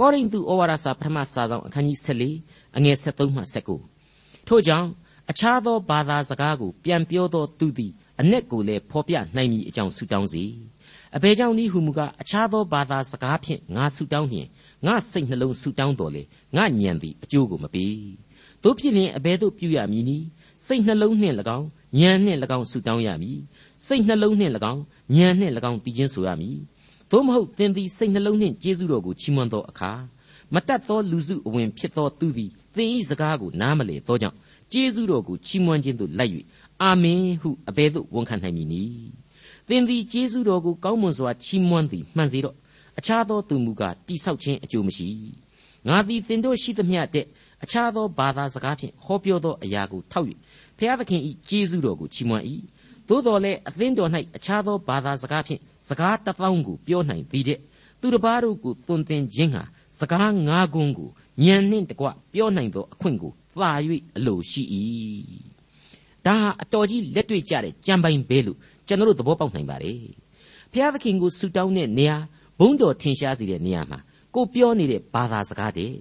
[0.00, 3.42] ကောရိန္သုဩဝါဒစာပထမစာဆောင်အခန်းကြီး14အငယ်73မှ
[3.94, 4.88] 19ထို့ကြောင့်
[5.30, 10.44] အခြားသောဘာသာစကားကိုပြန်ပြောသောသူသည်အ내ကိုလည်းဖော်ပြနိုင်မည်အကြောင်းဆုတောင်းစေ
[11.16, 14.48] အဘယ်ကြောင့်နည်းဟုမူကားအခြားသောဘာသာစကားဖြင့်ငါဆုတောင်းလျင်
[14.86, 16.22] ငါစိတ်နှလုံးဆုတောင်းတော်လေ
[16.56, 17.96] ငါညံသည်အကျိုးကိုမပေး
[18.62, 20.26] တို့ဖြစ်လျင်အဘယ်သို့ပြုရမည်နည်း
[20.66, 21.66] စိတ်နှလုံးနှင့်၎င်း
[22.00, 23.38] ဉာဏ်နှင့်၎င်းဆုတောင်းရမည်
[23.86, 24.82] စိတ်နှလုံးနှင့်၎င်း
[25.16, 26.56] ဉာဏ်နှင့်၎င်းတည်ခြင်းဆိုရမည်
[27.10, 29.92] သို့မဟုတ်သင်သည်စိတ်နှလုံးနှင့်ကျေးဇူးတော်ကိုချီးမွမ်းသောအခါ
[30.54, 34.36] မတတ်သောလူစုအဝင်ဖြစ်သောသူသည်သင်၏စကားကိုနားမလည်သောကြောင့်
[34.72, 36.32] ကျေးဇူးတော်ကိုချီးမွမ်းခြင်းသို့လိုက်၍
[36.82, 39.10] အာမင်ဟုအဘယ်သို့ဝန်ခံနိုင်မည်နည်း
[39.68, 42.56] သင်သည်ကျေးဇူးတော်ကိုကောင်းမွန်စွာချီးမွမ်းသည်မှန်စေတော့
[42.98, 45.08] အခြားသောသူမူကားတိဆောက်ခြင်းအကျိုးမရှိ
[45.88, 47.26] ငါသည်သင်တို့ရှိသမျှတဲ့
[47.64, 50.26] အခြားသောဘာသာစကားဖြင့်ဟောပြောသောအရာကိုထောက်၍
[50.78, 52.44] ဖျားသခင်၏ကျေးဇူးတော်ကိုချီးမွမ်း၏
[53.10, 57.58] သို့တော်လည်းအသင်းတော်၌အခြားသောဘာသာစကားဖြင့်စကားတစ်သောင်းကိုပြောနိုင်သည်တဲ့
[58.00, 59.62] သူတစ်ပါးတို့ကိုသွန်သင်ခြင်းဟာ
[59.98, 61.08] စကားငါးခုကို
[61.42, 63.70] ညံနှင့်တကွပြောနိုင်သောအခွင့်ကိုသာ၍
[64.16, 64.62] အလိုရှိ၏
[66.26, 70.00] ဒါဟာအတော်ကြီးလက်တွေ့ကြတဲ့ကြံပိုင်ဘဲလို့ကျွန်တော်တို့သဘောပေါက်နိုင်ပါတယ်
[70.72, 72.16] ဖျားသခင်ကိုဆူတောင်းတဲ့နေရာ
[72.58, 73.98] ဘုန်းတော်ထင်ရှားစေတဲ့နေရာမှာ
[74.34, 75.92] ကိုပြောနေတဲ့ဘာသာစကားတဲ့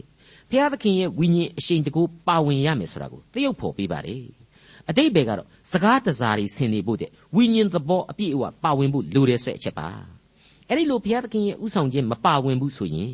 [0.49, 4.38] ဖျားသခင်ရဲ့ဝိညာဉ်အရှိန်တကူပါဝင်ရမယ်ဆိုတာကိုသရုပ်ဖော်ပေးပါတယ်
[4.89, 9.87] အတိတ်ဘယ်ကတော့စကားတစားတွေဆင်နေဖို့တဲ့ဝိညာဉ်သဘောအပြည့်အဝပါဝင်ဖို့လိုတယ်ဆိုတဲ့အချက်ပါ
[10.67, 13.13] အဲ့ဒီလိုဘုရားသခင်ရဲ့ဥဆောင်ခြင်းမပါဝင်ဘူးဆိုရင်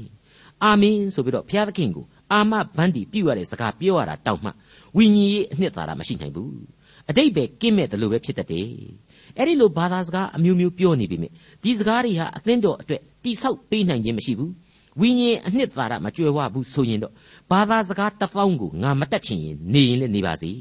[0.64, 4.50] အာမင်ဆိုပြီးတော့ဘုရားသခင်ကိုအာမဘန္တီပြုရတဲ့စကားပြောရတာတောက်မှ
[4.98, 6.54] ဝိညာဉ်ရေးအနှစ်သာရမရှိနိုင်ဘူး
[7.10, 8.70] အတိတ်ပဲကင်းမဲ့တယ်လို့ပဲဖြစ်တတ်တယ်
[9.38, 11.28] အဲ့ဒီလိုဘာသာစကားအမျိုးမျိုးပြောနေပြီမြ
[11.64, 14.52] ဒီစကားတွေဟာအသင်းတော်အတွက်တိဆောက်ပေးနိုင်ခြင်းမရှိဘူး
[15.00, 17.14] ဝိညာဉ်အနှစ်သာရမကြွယ်ဝဘူးဆိုရင်တော့
[17.52, 20.52] ဘာသာစကားတစ်ပေါင်းကိုငါမတက်ချင်ရင်နေရင်လည်းနေပါစေ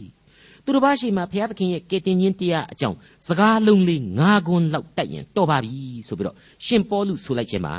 [0.64, 2.97] သူတစ်ပါးရှိမှဘုရားသခင်ရဲ့ကယ်တင်ခြင်းတရားအကြောင်း
[3.28, 5.73] စကားလုံးလေး၅ခွန်းလောက်တက်ရင်တော်ပါပြီ
[6.09, 6.36] ဆိုပြီးတော့
[6.67, 7.75] ရှင်ပေါလုဆိုလိုက်ခြင်းပါ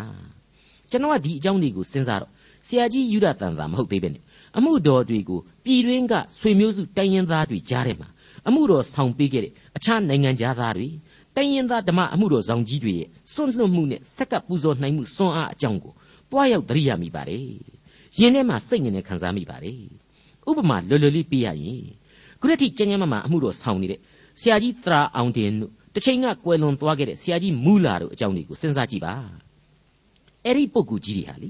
[0.90, 2.32] ကျွန်တော်ကဒီအကြောင်းတွေကိုစဉ်းစားတော့
[2.68, 4.24] ဆရာကြီးယူရတန်သာမဟုတ်သေးပဲနဲ့
[4.58, 8.10] အမှုတော်တွေကိုပြည်တွင်းကဆွေမျိုးစုတိုင်းရင်းသားတွေကြားထဲမှာ
[8.48, 10.88] အမှုတော်ဆောင်ပေးခဲ့တဲ့အခြားနိုင်ငံသားတွေ
[11.36, 15.94] တိုင်းရင်းသားဓမ္မအမှုတော်ဆောင်ကြီးတွေရဲ့စွန့်လွတ်မှုနဲ့ဆက်ကပ်ပူဇော်နိုင်မှုစွန့်အားအကြောင်းကို
[16.32, 17.46] တွားရောက်သတိရမိပါတယ်။
[18.20, 19.82] ယင်းထဲမှာစိတ်ငြိမ်နေခံစားမိပါတယ်။
[20.50, 21.84] ဥပမာလွယ်လွယ်လေးပြရရင်
[22.46, 24.00] ခုတစ်ထိကျန်းကျန်းမာမာအမှုတော်ဆောင်နေတဲ့
[24.42, 29.14] ဆရာကြီးတရာအောင်တင်တို့တစ်ချိန်ကကွယ်လွန်သွားခဲ့တဲ့ဆရာကြီးမူလာတို့အကြောင်းတွေကိုစဉ်းစားကြည့်ပါ။
[30.46, 31.50] အဲ့ဒီပုဂ္ဂိုလ်ကြီးတွေဟာလေ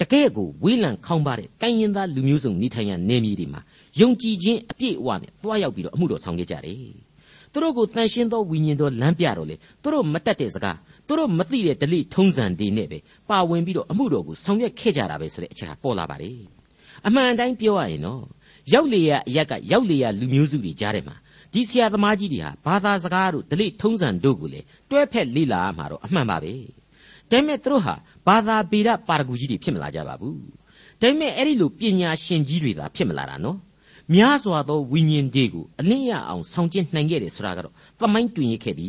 [0.00, 3.60] တကယ့်ကိုဝေးလံခေါင်းပါတဲ့တိုင်းရင်းသားလူမျိုးစုံနေထိုင်ရနေမြေတွေမှာ
[4.00, 6.78] ယုံကြည်ခြင်းအပြည့်အဝနဲ့သွားရောက်ပြီးတော့အမှုတော်ဆောင်ခဲ့ကြတယ်။
[7.52, 12.98] သူတို့ကိုတန်ရှင်းသောဝိညာဉ်တော်လမ်းပြတော်လေသူတို့မတက်တဲ့စကားသူတို့မသိတဲ့ဓလေ့ထုံးစံတွေနဲ့ပဲ
[13.30, 16.38] ပါဝင်ပြီးတော့အမှုတော်ကိုဆောင်ရွက်ခဲ့ကြတာပဲဆိုတဲ့အချက်ကပေါ်လာပါတယ်။
[17.06, 18.22] အမှန်တိုင်းပြောရရင်တော့
[18.72, 21.16] ရောက်လေရအရက်ကရောက်လေရလူမျိုးစုတွေကြားထဲမှာ
[21.52, 26.52] ဒီဆရာသမားကြီးတွေဟာဘာသာစကားတို့ဓလေ့ထုံးစံတို့ကိုလေတွဲဖက်လေ့လာမှာတော့အမှန်ပါပဲ။
[27.30, 27.94] ဒါပေမဲ့သူတို့ဟာ
[28.26, 30.36] ဘာသာပေဒပါရဂူကြီးတွေဖြစ်မလာကြပါဘူး။
[31.00, 33.58] ဒါပေမဲ့အဲ့ဒီလိုပညာရှင်ကြီးတွေသာဖြစ်မလာတာနော်။
[34.14, 38.88] များစွာသောဝိညာဉ်တွေကိုအလင်းရအောင်ဆောင်ကျဉ်နိုင်ခဲ့တယ်ဆိုတာကတော့သမိုင်းတွင်ရခဲ့ပြီ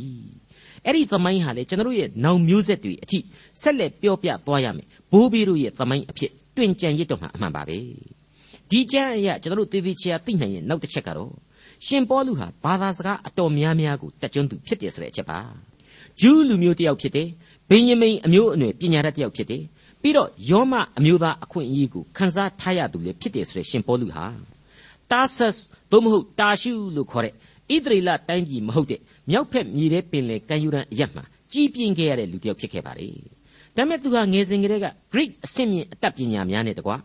[0.85, 3.19] အဲ့ဒီသမိုင်းဟာလေကျွန်တော်တို့ရဲ့နောင်မျိုးဆက်တွေအထိ
[3.61, 7.77] ဆက်လက်ပြောပြသွားရမယ်ဘိုးဘေးတို့ရဲ့သမိုင်းအဖြစ်တွင်ကြံရစ်တော့မှအမှန်ပါပဲ
[8.73, 11.31] ဒီကျမ်းအရာကျွန်တော်တို့သေသေးချာသိနိုင်ရဲ့နောက်တစ်ချက်ကတော့
[11.85, 15.39] ရှင်ပေါလုဟာဘာသာစကားအတော်များများကိုတက်ကျွန်းသူဖြစ်တယ်ဆိုတဲ့အချက်ပါ
[16.19, 17.27] ဂျူးလူမျိုးတစ်ယောက်ဖြစ်တယ်
[17.69, 19.63] ဗင်ယမိန်အမျိုးအနွယ်ပညာတတ်တစ်ယောက်ဖြစ်တယ်
[20.01, 24.25] ပြီးတော့ယောမအမျိုးသားအခွင့်အရေးကိုခန်းစားထားရသူလည်းဖြစ်တယ်ဆိုတဲ့ရှင်ပေါလုဟာ
[25.11, 25.55] တာဆတ်
[25.91, 33.07] သို့မဟုတ်တာရှုလို့ခေါ်တဲ့ဣသရေလတိုင်းပြည်မဟုတ်တဲ့မြောက်ဖက်မြေထဲပင်လေကံယူရန်အရက်မှာကြီးပြင်းခဲ့ရတဲ့လူတစ်ယောက်ဖြစ်ခဲ့ပါလေ။
[33.75, 36.97] ဒါပေမဲ့သူဟာငယ်စဉ်ကတည်းက Greek အဆင့်မြင့်အတတ်ပညာများနဲ့တကွာ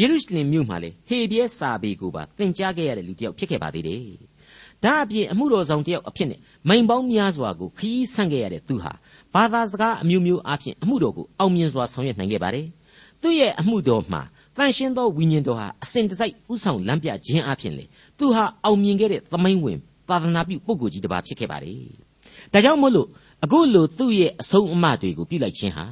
[0.00, 4.02] ယေရုရှလင်မြို့မှာလေဟေပြဲစာပေကိုပါသင်ကြားခဲ့ရတဲ့လူတစ်ယောက်ဖြစ်ခဲ့ပါသေးတယ်။
[4.84, 8.92] ဒါအပြင်အမှုတော်ဆောင်တစ်ယောက်အဖြစ်နဲ့မိန်ပေါင်းများစွာကိုခရီးဆန့်ခဲ့ရတဲ့သူဟာ
[9.34, 12.66] ဘာသာစကားအမျိုးမျိုးအပြင်အမှုတော်ကိုအောင်မြင်စွာဆောင်ရွက်နိုင်ခဲ့ပါတယ်။
[13.22, 14.22] သူ့ရဲ့အမှုတော်မှာ
[14.56, 17.84] တန်ရှင်းသောဝိညာဉ်တော်ဟာအစဉ်တစိုက်ဥဆောင်လမ်းပြခြင်းအပြင်လေ
[18.18, 19.78] သူဟာအောင်မြင်ခဲ့တဲ့သမိုင်းဝင်
[20.08, 21.82] သာသနာပြုပုဂ္ဂိုလ်ကြီးတစ်ပါးဖြစ်ခဲ့ပါတယ်။
[22.52, 23.08] ဒါကြောင့်မို့လို့
[23.44, 25.84] အခုလိုသူ့ရဲ့အဆုံးအမတွေကိုပြုလိုက်ခြင်းဟာ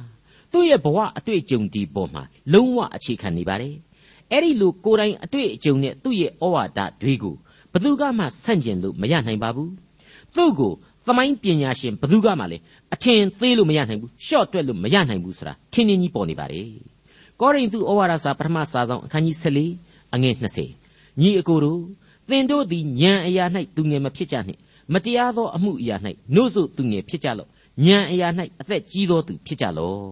[0.51, 3.75] သူ့ရဲ့ဘဝအတွေ့အကြုံဒီပေါ်မှာလုံးဝအခြေခံနေပါတယ်။
[4.31, 7.35] အဲ့ဒီလိုကိုယ်တိုင်အတွေ့အကြုံနဲ့သူ့ရဲ့ဩဝါဒတွေကို
[7.73, 9.69] ဘသူကမှဆန့်ကျင်လို့မရနိုင်ပါဘူး။
[10.35, 10.73] သူ့ကို
[11.05, 16.67] သမိုင်းပညာရှင်ဘသူကမှလည်းအထင်သေးလို့မရနိုင်ဘူး။ရှော့တွက်လို့မရနိုင်ဘူးဆိုတာထင်ထင်ကြီးပေါ်နေပါတယ်။
[17.39, 20.35] ကောရိန္သုဩဝါဒစာပထမစာဆောင်အခန်းကြီး14အငယ်
[20.77, 21.81] 20ညီအကိုတို့
[22.29, 24.59] သင်တို့သည်ဉာဏ်အရာ၌သူငယ်မဖြစ်ကြနှင့်
[24.93, 25.95] မတရားသောအမှုအရာ၌
[26.33, 27.49] နှုတ်ဆိုသူငယ်ဖြစ်ကြလော့
[27.85, 28.27] ဉာဏ်အရာ၌
[28.61, 30.07] အသက်ကြီးသောသူဖြစ်ကြလော့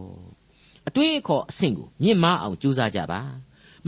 [0.88, 3.19] အတွေးအခေါ်အဆင့်ကိုမြင့်မားအောင်ကြိုးစားကြပါ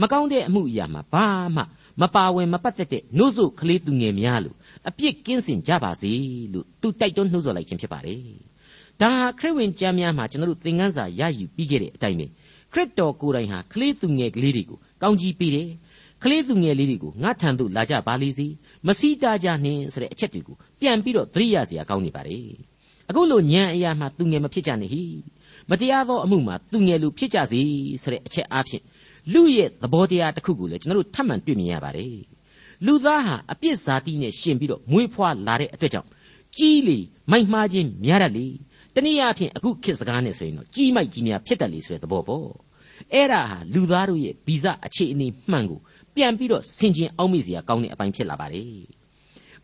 [0.00, 1.26] မကောင်းတဲ့အမှုအရာမှာဘာ
[1.56, 1.62] မှ
[2.00, 4.56] မပါဝင်မပတ်သက်တဲ့နှုတ်ဆုကလေးသူငယ်များလို့
[4.88, 6.12] အပြစ်ကင်းစင်ကြပါစေ
[6.52, 8.20] လို့သူတိုက်တွန်းနှုတ်ဆော်လိုက်ခြင်းဖြစ်ပါတယ်
[9.00, 12.26] ဒါဟာခရစ်ဝင်ကျမ်းများမှာကျွန်တော်တို့သင်ခန်းစာရယူပြီးခဲ့တဲ့အတိုင်းပဲ
[12.72, 15.68] ခရစ်တော်ကိုယ်တိုင်ဟာကလေးသူငယ်ကလေးတွေကိုကောင်းကြီးပေးတယ်
[16.24, 18.46] ကလေးသူငယ်လေးတွေကိုငါထံသို့လာကြပါလေစေ
[18.86, 22.46] မစီတာကြနှင်းဆိုတဲ့အချက်တွေကိုပြန်ပြီးတော့သတိရစရာကောင်းနေပါတယ်
[23.08, 25.04] အခုလိုညံအရာမှာသူငယ်မဖြစ်ကြနဲ့ဟိ
[25.70, 27.60] မတရားသောအမှုမှာသူငယ်လူဖြစ်ကြစေ
[28.02, 28.82] ဆိုတဲ့အချက်အားဖြင့်
[29.32, 32.16] လူရဲ့သဘောတရားတစ်ခုကိုလည်းကျွန်တော်တို့ထပ်မံတွေ့မြင်ရပါတယ်
[32.86, 36.08] လူသားဟာအပြစ်ဇာတိနဲ့ရှင်ပြီးတော့မွေးဖွားလာတဲ့အတွက်ကြောင့်
[36.56, 36.98] ကြီးလေ
[37.30, 38.46] မိုက်မှားခြင်းများတတ်လေ
[38.94, 42.48] တနည်းအားဖြင့်အခုခေတ်စကားနဲ့ဆိုရင်တော့ကြီးမိုက်ကြီးများဖြစ်တတ်လေဆိုတဲ့သဘောပေါ့
[43.12, 45.80] အဲ့ဒါဟာလူသားတို့ရဲ့ဗီဇအခြေအနေမှန်ကို
[46.14, 48.70] ပြန်ပြီးတော့ဆင်ခြင်အောက်မေ့စရာကောင်းတဲ့အပိုင်းဖြစ်လာပါတယ်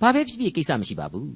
[0.01, 1.33] ဘာပဲဖြစ်ဖြစ်ကိစ္စမရှိပါဘူး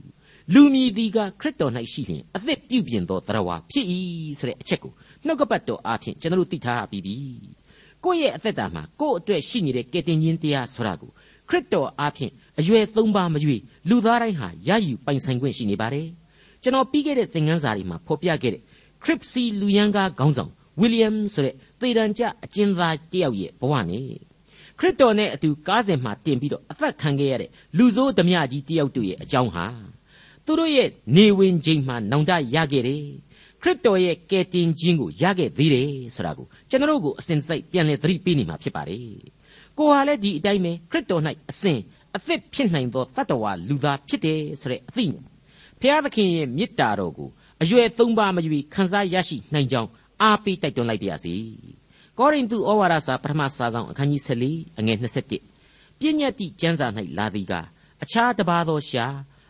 [0.55, 3.87] လူမြည်ဒီကခရစ်တော်၌ရှိရင်အသက်ပြုပြင်သောတရားဝါဖြစ်၏
[4.39, 4.93] ဆိုတဲ့အချက်ကို
[5.27, 7.17] နှုတ်ကပတ်တော်အားဖြင့်ကျွန်တော်တို့သိထားပြီးပြီ
[8.05, 11.11] ကိုယ့်ရဲ့အသက်တာမှာကိုယ့်အတွက်ရှိနေတဲ့ကယ်တင်ခြင်းတရားဆိုတာကို
[11.49, 13.57] ခရစ်တော်အားဖြင့်အရွယ်သုံးပါးမရွေ
[13.89, 16.09] လူသားတိုင်းဟာရယူပိုင်ဆိုင်ခွင့်ရှိနေပါတယ်
[16.63, 18.63] ကျွန်တော်ပြီးခဲ့တဲ့သင်ခန်းစာတွေမှာဖော်ပြခဲ့တဲ့
[19.03, 24.05] ခရစ်စီလူယန်ကားခေါင်းဆောင်ဝီလျံဆိုတဲ့သေတံကျအကျဉ်းသားတယောက်ရဲ့ဘဝနဲ့
[24.79, 29.67] ခရစ်တော်နဲ့အတူကားစဉ်မှာတင်ပြီးတော့အသက်ခံခဲ့ရတဲ့လူဆိုးဓမြကြီးတယောက်တို့ရဲ့အကြောင်းဟာ
[30.45, 33.05] သူတို့ရဲ့နေဝင်ချိန်မှာနောင်တရခဲ့တယ်
[33.65, 39.01] ခရစ်တော်ရဲ့ကယ်တင်ခြင်းကိုရခဲ့သေးတယ်ဆိုတာကိုကျွန်တော်တို့ကိုအစဉ်စိတ်ပြန်လည်သတိပေးနေမှာဖြစ်ပါတယ်
[39.79, 41.79] ကိုဟာလည်းဒီအတိုင်းပဲခရစ်တော်၌အစဉ်
[42.17, 45.25] အသစ်ဖြစ်နိုင်သောတတ္တဝါလူသားဖြစ်တယ်ဆိုတဲ့အသိဉာဏ်
[45.81, 47.29] ဖျားသခင်ရဲ့မေတ္တာတော်ကို
[47.63, 49.91] အရွယ်သုံးပါမရွေခံစားရရှိနိုင်ကြောင်း
[50.23, 51.35] အားပေးတိုက်တွန်းလိုက်ပါရစေ
[52.19, 56.87] ကောရိန္သုဩဝါဒစာပထမစာဆောင်အခန်းကြီး14အငယ်21ပြည့်ညတ်တိကျမ်းစာ၌
[57.19, 57.55] လာသည်က
[58.03, 59.07] အခြားတစ်ပါးသောရှာ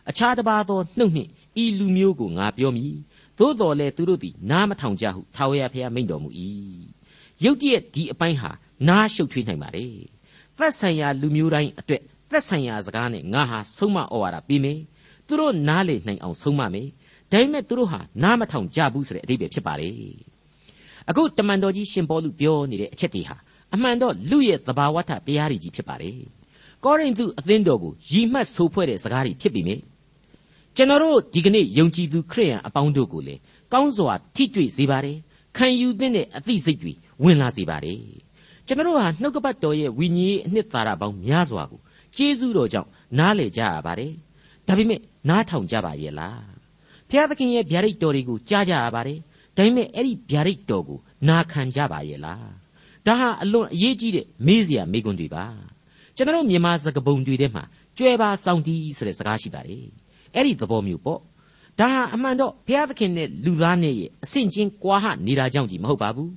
[0.09, 1.29] အခြားတစ်ပါးသောနှုတ်နှင့်
[1.63, 2.95] ဤလူမျိုးကိုငါပြောမည်
[3.39, 6.29] သို့တော်လည်းသူတို့သည်နားမထောင်ကြဟုထာဝရဘုရားမိန့်တော်မူ၏
[7.43, 8.51] ရုတ်တရက်ဒီအပိုင်းဟာ
[8.87, 9.85] နားရှုပ်ထွေးနိုင်ပါလေ
[10.57, 14.79] သက်ဆိုင်ရာလူမျိုးတိုင်းအတွက်သက်ဆိုင်ရာစကားနဲ့ငါဟာဆုံးမဩဝါဒပေးမယ်
[15.27, 16.87] သူတို့နားလေနိုင်အောင်ဆုံးမမယ်
[17.31, 19.89] ဒါပေမဲ့သူတို့ဟာနားမထောင်ကြဘူးဆိုတဲ့အဓိပ္ပာယ်ဖြစ်ပါလေ
[21.09, 23.35] အခုတမန်တော်ကြီးရှင်ပေါလုပြောနေတဲ့အချက်တွေဟာ
[23.73, 26.19] အမှန်တော့လူရဲ့သဘာဝထတရားတွေကြီးဖြစ်ပါတယ်
[26.83, 29.75] ကောရိန္သုအသင်းတော်ကိုရည်မှတ်ဆိုဖွဲ့တဲ့စကားတွေဖြစ်ပြီမေ
[30.77, 33.35] ကျွန်တော်တို့ဒီကနေ့ယုံကြည်သူခရိယန်အပေါင်းတို့ကိုလေ
[33.73, 35.17] ကောင်းစွာထိတွေ့စေပါတယ်
[35.57, 37.99] ခံယူသင့်တဲ့အသိစိတ်တွေဝင်လာစေပါတယ်
[38.67, 41.81] ကျွန်တော်တို့ဟာနှုတ်ကပတ်တော်ရဲ့ဝိညာဉ်အနှစ်သာရပေါင်းများစွာကို
[42.15, 44.13] ကျေးဇူးတော်ကြောင့်နားလည်ကြရပါတယ်
[44.67, 46.45] ဒါပေမဲ့နားထောင်ကြပါရဲ့လား
[47.09, 49.19] ဖျားသခင်ရဲ့ဗျာဒိတ်တော်တွေကိုကြားကြရပါတယ်
[49.55, 52.49] ဒါပေမဲ့အဲ့ဒီဗျာဒိတ်တော်ကိုနာခံကြပါရဲ့လား
[53.05, 55.45] ဒါဟာအလွန်အရေးကြီးတဲ့မေးစရာမေးခွန်းတွေပါ
[56.15, 57.63] ကျွန်တော်မြန်မာစကားပုံတွေထဲမှာ
[57.97, 59.85] ကြွယ်ပါဆောင်တီးဆိုတဲ့စကားရှိပါတယ်
[60.35, 61.19] အဲ့ဒီသဘောမျိုးပေါ့
[61.79, 66.31] ဒါဟာအမှန်တော့ဘုရားသခင်နဲ့လူသားနဲ့ရဲ့အဆင့်ချင်းကွာဟနေတာကြောင့်ကြီးမဟုတ်ပါဘူး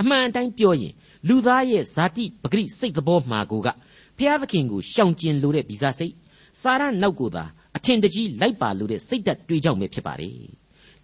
[0.00, 0.92] အမှန်အတိုင်းပြောရင်
[1.28, 3.68] လူသားရဲ့ဇာတိပဂရိစိတ်သဘောမှာကိုက
[4.16, 6.14] ဘုရားသခင်ကိုရှောင်ကျင်လိုတဲ့ဗီဇစိတ်
[6.60, 7.44] စာရနောက်ကိုသာ
[7.76, 10.36] အထင်တကြီးလိုက်ပါလို့တဲ့စိတ်ဓာတ်တွေးကြောင့်ပဲဖြစ်ပါတယ်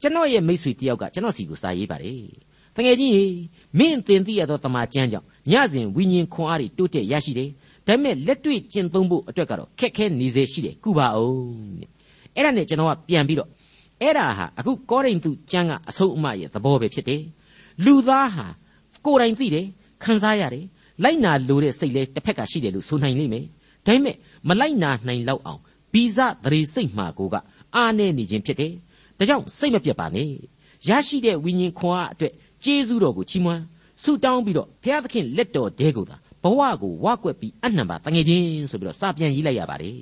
[0.01, 2.23] ကျွန်တော်ရဲ့မိတ်ဆွေတယောက်ကကျွန်တော်စီကိုစာရေးပါတယ်
[2.77, 3.15] တကယ်ကြီး
[3.79, 7.51] မင်းတင်သိရသောတမန်ကျမ်းကြောင့်ညစဉ်ဝိညာဉ်ခွန်အားတွေတိုးတက်ရရှိတယ်
[7.87, 11.89] ဒါပေမဲ့လက်တွေ့ကျင့်သုံးဖို့အတွက်ကတော့ခက်ခဲနေစေရှိတယ်ကုပါအောင်တဲ့
[12.39, 13.49] အဲ့ဒါနဲ့ကျွန်တော်ကပြန်ပြီးတော့
[14.03, 17.23] အဲ့ဒါဟာအခုကောရိန္သုကျမ်းကအဆုံးအမရဲ့သဘောပဲဖြစ်တယ်
[17.85, 18.47] လူသားဟာ
[19.05, 19.67] ကိုယ်တိုင်သိတယ်
[20.03, 20.65] ခံစားရတယ်
[21.03, 23.45] လိုက်နာလိုတဲ့စိတ်လဲတစ်ဖက်ကရှိတယ်လို့ဆိုနိုင်လိမ့်မယ်
[23.87, 24.17] ဒါပေမဲ့
[24.49, 25.61] မလိုက်နာနိုင်လောက်အောင်
[25.93, 27.35] ဗီဇသရေစိတ်မှာကိုက
[27.77, 28.73] အားနေနေခြင်းဖြစ်တယ်
[29.19, 30.29] ဒါကြောင့်စိတ်မပြတ်ပါနဲ့
[30.89, 32.33] ရရှိတဲ့ဝိညာဉ်ခွန်အားအတွက်
[32.65, 33.63] ကျေးဇူးတော်ကိုချီးမွမ်း
[34.03, 39.99] ဆုတောင်းပြီးတော့ဘုရားသခင်လက်တော်တဲကိုသာဘဝကိုဝါကွက်ပြီးအနှံပါတငယ်ချင်းဆိုပြီးတော့စာပြန်ရေးလိုက်ရပါတယ်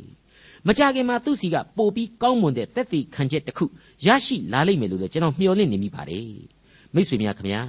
[0.67, 3.65] မကြခင်မှာသူ့စီကပို့ပြီးကောင်းမွန်တဲ့သက်သေခံချက်တစ်ခု
[4.07, 6.31] ရရှိလာလိမ့်မယ်လို့လည်းကျွန်တော်မျှော်လင့်နေမိပါတယ်
[6.95, 7.63] မိတ်ဆွေများခင်ဗျာ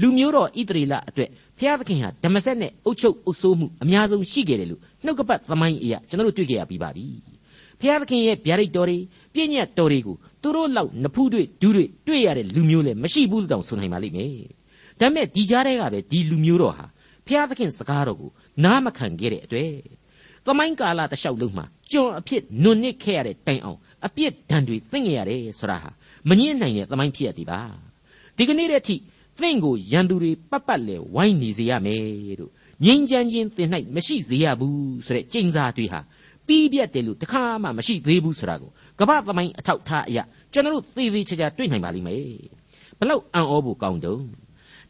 [0.00, 7.06] လူမျိုးတော်ဣတရီလအတွက်ဖျားသခင်ဟာဓမ္မဆက်နဲ့အုတ်ချုပ်အုပ်ဆိုးမှုအများဆုံးရှိခဲ့တယ်လို့နှုတ်ကပတ်သမိုင်းအရာကျွန်တော်တို့တွေ့ကြရပြီးပါပြီ
[7.80, 8.98] ဖျားသခင်ရဲ့ဗျာဒိတ်တော်တွေ
[9.34, 14.34] ပြည့်ညတ်တော်တွေကိုသူတို့လောက်နဖူးတွေဒူးတွေတွေ့ရတဲ့လူမျိုးလည်းမရှိဘူးလို့တောင်ဆိုနိုင်ပါလိမ့်မယ်
[15.00, 16.86] ဒါပေမဲ့ဒီကြားထဲကပဲဒီလူမျိုးတော်ဟာ
[17.26, 18.30] ဖျားသခင်စကားတော်ကို
[18.64, 19.72] နားမခံခဲ့တဲ့အတွက်
[20.46, 25.90] သမိုင်းကာလတလျှောက်လုံးမှာကျွန်အဖြစ်နွန်နစ်ခဲ့ရတဲ့တိုင်အောင်အပြစ်ဒဏ်တွေသိငရရတယ်ဆိုတာဟာ
[26.28, 27.60] မငြင်းနိုင်တဲ့သမိုင်းဖြစ်ရသည်ပါ
[28.36, 28.96] ဒီကနေ့တည်းအထိ
[29.40, 32.50] သင်ကိုရန်သူတွေပတ်ပတ်လဲဝိုင်းနေစေရမယ်တို့
[32.84, 36.00] ငြိမ်းချမ်းခြင်းသင်၌မရှိစေရဘူးဆိုတဲ့ကြိမ်စာတွေဟာ
[36.46, 42.22] ပြီးပြတ်တယ်လို့တခါမှမရှိသေးဘူးဆိုတာကိုကမ္ဘာသမိုင်းအထောက်ထားအရာကျွန်တော်တို့သေသေးချာချာတွေ့နိုင်ပါလိမ့်မယ်
[42.98, 44.24] ဘလောက်အံ့ဩဖို့ကောင်းတုံး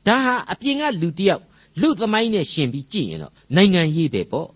[0.07, 1.43] ဒါဟာအပြင်ကလူတယောက်
[1.81, 4.49] လူသမိုင်းနဲ့ရှင်ပြီးကြည့်ရင်တော့နိုင်ငံရေးပဲပေါ့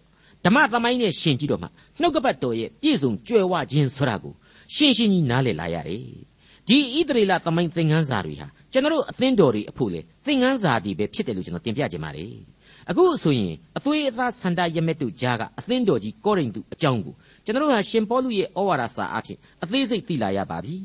[0.48, 1.66] ဓမ္မသမိုင်းနဲ့ရှင်ကြည့်တော့မှ
[2.00, 4.34] နှုတ်ကပတ်တော်ရဲ့ပြည့်စုံကြွယ်ဝခြင်းဆိုတာကို
[4.74, 6.02] ရှင်းရှင်းကြီးနားလည်လာရတယ်
[6.68, 12.32] ဒီဣသရေလသမိုင်းသင်ခန်းစာတွေဟာကျွန်တော်တို့အသင်းတော်တွေအဖို့လေသင်ခန်းစာတွေပဲဖြစ်တယ်လို့ကျွန်တော်တင်ပြခြင်းပါတယ်
[12.90, 20.76] အခုဆိုရင်အသွေးအသားဆန္ဒရမက်တို့ကြားကအသင်းတော်ကြီးကောရိန္သုအကြောင်းကိုကျွန်တော်တို့ဟာရှင်ပေါလုရဲ့ဩဝါဒစာအဖြစ်အသေးစိတ်သိလာရပါပြီ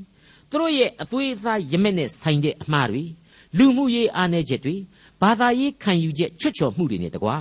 [0.49, 3.03] သူတို့ရဲ့အသွေးအသားရမက်နဲ့ဆိုင်တဲ့အမှားတွေ
[3.57, 4.75] လူမှုရေးအားနည်းချက်တွေ
[5.21, 7.37] ဘာသာရေးခံယူချက်ချွတ်ချော်မှုတွေနဲ့တကွာ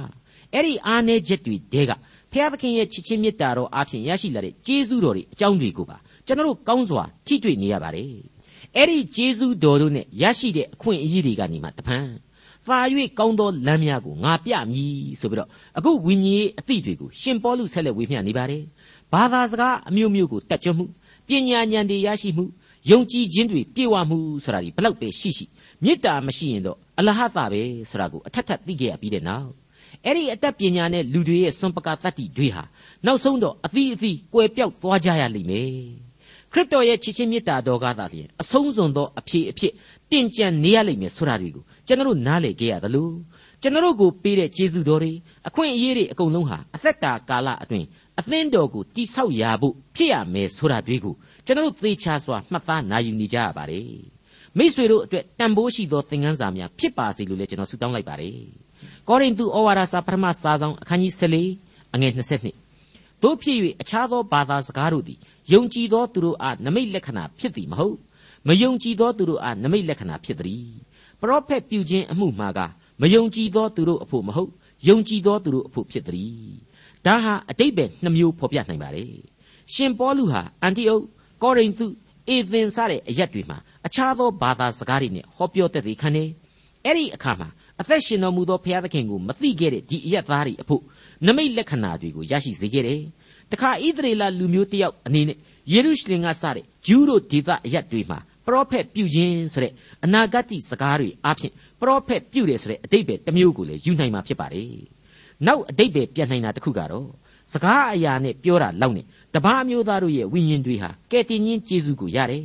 [0.55, 1.91] အဲ့ဒီအားနည်းချက်တွေတဲက
[2.33, 8.11] ဖျားသခင်ရဲ့ချစ်ချင်းမေတ္တာတော်အားဖြင့်ရရှိလာတဲ့ကျေးဇူးတော်တွေအကြောင်းတွေကိုပါကျွန်တော်တို့ကောင်းစွာထိတွေ့နေရပါတယ်
[8.77, 11.99] အဲ့ဒီကျေးဇူးတော်တို့နဲ့ရရှိတဲ့အခွင့်အရေးတွေကနေမှတပံ
[12.67, 12.79] သာ၍
[13.19, 18.63] ကောင်းသောလမ်းများကိုငါပြမည်ဆိုပြီးတော့အခုဝိညာဉ်ရေးအသည့်တွေကိုရှင်ပေါလုဆက်လက်ဝေမျှနေပါတယ်
[19.13, 20.85] ဘာသာစကားအမျိုးမျိုးကိုတတ်ကြွမှု
[21.29, 22.45] ပညာဉာဏ်တွေရရှိမှု
[22.91, 25.45] ယုံကြည်ခြင်းတွေပြေဝမှုဆိုတာဒီဘလောက်ပဲရှိရှိ
[25.85, 29.62] မေတ္တာမရှိရင်တော့အလဟတပဲဆိုတာကိုအထက်ထပ်သိခဲ့ရပြီးတဲ့နောက်
[30.07, 32.65] အဲ့ဒီအတတ်ပညာနဲ့လူတွေရဲ့စွန့်ပကတတ္တိတွေဟာ
[33.07, 35.73] နောက်ဆုံးတော့အသီးအသီးကွယ်ပြောက်သွားကြရလိမ့်မယ်
[36.53, 39.73] ခရစ်တော်ရဲ့ချစ်ချင်းမေတ္တာတော်ကားသာလျှင်အဆုံးစွန်သောအဖြစ်အဖြစ်
[40.11, 43.11] တင်ကြံနေရလိမ့်မယ်ဆိုတာတွေကိုကျွန်တော်နားလည်ခဲ့ရသလို
[43.63, 45.13] ကျွန်တော်ကိုပေးတဲ့ကျေးဇူးတော်တွေ
[45.49, 47.87] အခွင့်အရေးတွေအကုန်လုံးဟာအသက်တာကာလအတွင်း
[48.21, 51.15] အသင်းတော်ကိုတိဆောက်ရဖို့ဖြစ်ရမယ်ဆိုတာတွေကို
[51.47, 53.87] ကျွန်တော်သေချာစွာမှတ်သားနိုင်ယူနေကြရပါတယ်
[54.59, 58.62] မိษွေတို့အတွက်တန်ဖိုးရှိသောသင်ခန်းစာများဖြစ်ပါစေလို့လည်းကျွန်တော်ဆုတောင်းလိုက်ပါတယ်
[59.09, 65.19] ကောရိန္သုဩဝါဒစာပထမစာဆောင်အခန်းကြီး14အငယ်22တို့ဖြစ်၍အခြားသောဘာသာစကားတို့သည်
[65.53, 67.97] ယုံကြည်သောသူတို့အားနမိတ်လက္ခဏာဖြစ်သည်မဟုတ်
[68.49, 70.67] မယုံကြည်သောသူတို့အားနမိတ်လက္ခဏာဖြစ်သည်
[71.21, 72.61] ပရောဖက်ပြုခြင်းအမှုမှာက
[73.01, 74.51] မယုံကြည်သောသူတို့အဖို့မဟုတ်
[74.89, 76.53] ယုံကြည်သောသူတို့အဖို့ဖြစ်သည်
[77.07, 79.13] ဒါဟာအတိတ်ပဲနှမျိုးဖော်ပြနိုင်ပါတယ်
[79.75, 81.05] ရှင်ပေါလုဟာအန်တီအုတ်
[81.43, 81.87] ကောရိန္သု
[82.29, 86.25] အေသင်စတဲ့အရက်တွေမှာအခြားသောဘာသာစကားတွေနဲ့ဟောပြောတတ်သည်ခန်းနေ
[86.85, 87.49] အဲ့ဒီအခါမှာ
[87.81, 90.83] အသက်ရှင်တော်မူသောဘုရားသခင်ကိုမသိခဲ့တဲ့ဒီအရက်သားတွေအဖို့
[91.27, 93.03] နမိတ်လက္ခဏာတွေကိုရရှိစေခဲ့တယ်
[93.53, 95.39] တခါဣသရေလလူမျိုးတယောက်အနေနဲ့
[95.73, 99.73] ယေရုရှလင်ကစတဲ့ဂျူးတို့ဒေသအရက်တွေမှာပရောဖက်ပြုခြင်းဆိုတဲ့
[100.05, 104.69] အနာဂတ်စကားတွေအပြင်ပရောဖက်ပြုတယ်ဆိုတဲ့အတိတ်ပဲတစ်မျိုးကိုလည်းယူနိုင်မှာဖြစ်ပါတယ်
[105.47, 107.09] နောက်အတိတ်ပဲပြန်နိုင်တာတစ်ခုကတော့
[107.53, 112.43] စကားအရာနဲ့ပြောတာလောက်နဲ့တပားအမျိုးသားတို့ရဲ့ဝိညာဉ်တွေဟာကဲတင်ချင်းကျေးဇူးကိုရတယ်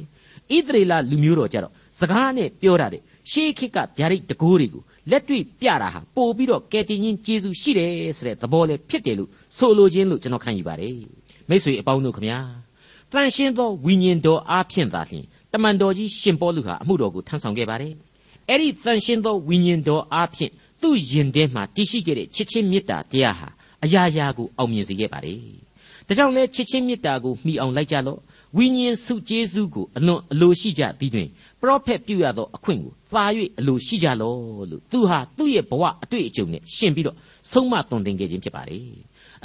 [0.56, 10.96] ဣသရေလလူမျိုးတော်ကြတော့စကားနဲ့ပြောတာတဲ့ရှေးခေတ်ကဗျာဒိတ်တကိုးတွေကို လက်တွေ့ပြတာဟာပို့ပြီးတော့ကဲတင်ချင်းကျေးဇူးရှိတယ်ဆိုတဲ့သဘောလေးဖြစ်တယ်လို့ဆိုလိုခြင်းလို့ကျွန်တော်ခံယူပါတယ်
[11.50, 12.40] မိတ်ဆွေအပေါင်းတို့ခမညာ
[13.12, 17.94] တန်ရှင်းသောဝိညာဉ်တော်အားဖြင့်သာလျှင်တမန်တော်ကြီးရှင်ပေါလုဟာအမှုတော်ကိုထမ်းဆောင်ခဲ့ပါတယ်
[18.50, 23.50] အဲ့ဒီတန်ရှင်းသောဝိညာဉ်တော်အားဖြင့်သူ့ယင်ထဲမှာတည်ရှိခဲ့တဲ့ချစ်ချင်းမေတ္တာတရားဟာ
[23.84, 25.40] အရာရာကိုအောင်မြင်စေခဲ့ပါတယ်
[26.08, 28.20] ဒါကြောင့်လဲချစ်ချင်းမေတ္တာကိုမှီအောင်လိုက်ကြလော့
[28.58, 31.28] ဝိညာဉ်စုကျေးဇူးကိုအလွန်အလိုရှိကြသည်တွင်
[31.62, 33.26] ပရောဖက်ပြုရသောအခွင့်ကိုသာ၍
[33.60, 34.34] အလိုရှိကြလော
[34.70, 37.18] လို့သူဟာသူ့ရဲ့ဘဝအတွေ့အကြုံနဲ့ရှင်းပြီးတော့
[37.52, 38.84] ဆုံးမသွန်သင်ခဲ့ခြင်းဖြစ်ပါတယ်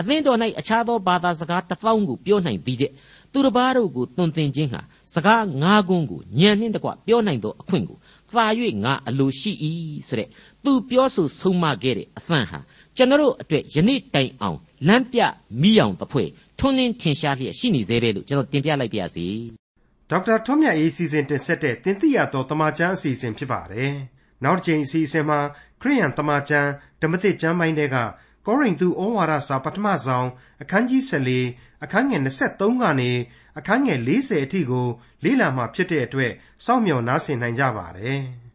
[0.01, 2.91] အသင်းတော်၌အခြားသောဘာသာစကားတစ်သောင်းကိုပြောနိုင်ပြီးတဲ့
[3.33, 4.81] သူတစ်ပါးတို့ကိုသွန်သင်ခြင်းဟာ
[5.15, 7.99] စကားငါးခုကိုညံနှင်းတကွပြောနိုင်သောအခွင့်ကို
[8.33, 8.47] သာ၍
[8.85, 9.53] ငါအလိုရှိ၏
[10.09, 10.29] ဆိုတဲ့
[10.65, 12.59] သူပြောဆိုဆုံးမခဲ့တဲ့အသံဟာ
[12.97, 15.21] ကျွန်တော်အတွက်ယနေ့တိုင်အောင်လမ်းပြ
[15.61, 19.27] မိအောင်တဖွဲ့ ထွန်းလင်းထင်ရှားလျက်ရှိနေသေးပဲလို့ကျွန်တော်တင်ပြလိုက်ပါရစေ
[20.11, 23.93] ဒေါက်တာထွန်းမြတ်အေးစီစဉ်တင်ဆက်တဲ့တင်ပြတော်တမချန်းအစီအစဉ်ဖြစ်ပါတယ်
[24.45, 25.41] နောက်တစ်ချိန်အစီအစဉ်မှာ
[25.83, 26.71] ခရိယန်တမချန်း
[27.03, 27.97] ဓမ္မသစ်ကျမ်းပိုင်းတွေက
[28.47, 30.29] ကောရိန္သုဩဝါဒစာပထမဆုံး
[30.63, 31.03] အခန်းကြီး
[31.45, 33.11] 14အခန်းငယ်23ကနေ
[33.59, 34.87] အခန်းငယ်40အထိကို
[35.25, 36.33] လေ့လာမှဖြစ်တဲ့အတွက်
[36.65, 38.21] စောင့်မျှော်နားဆင်နိုင်ကြပါတယ်။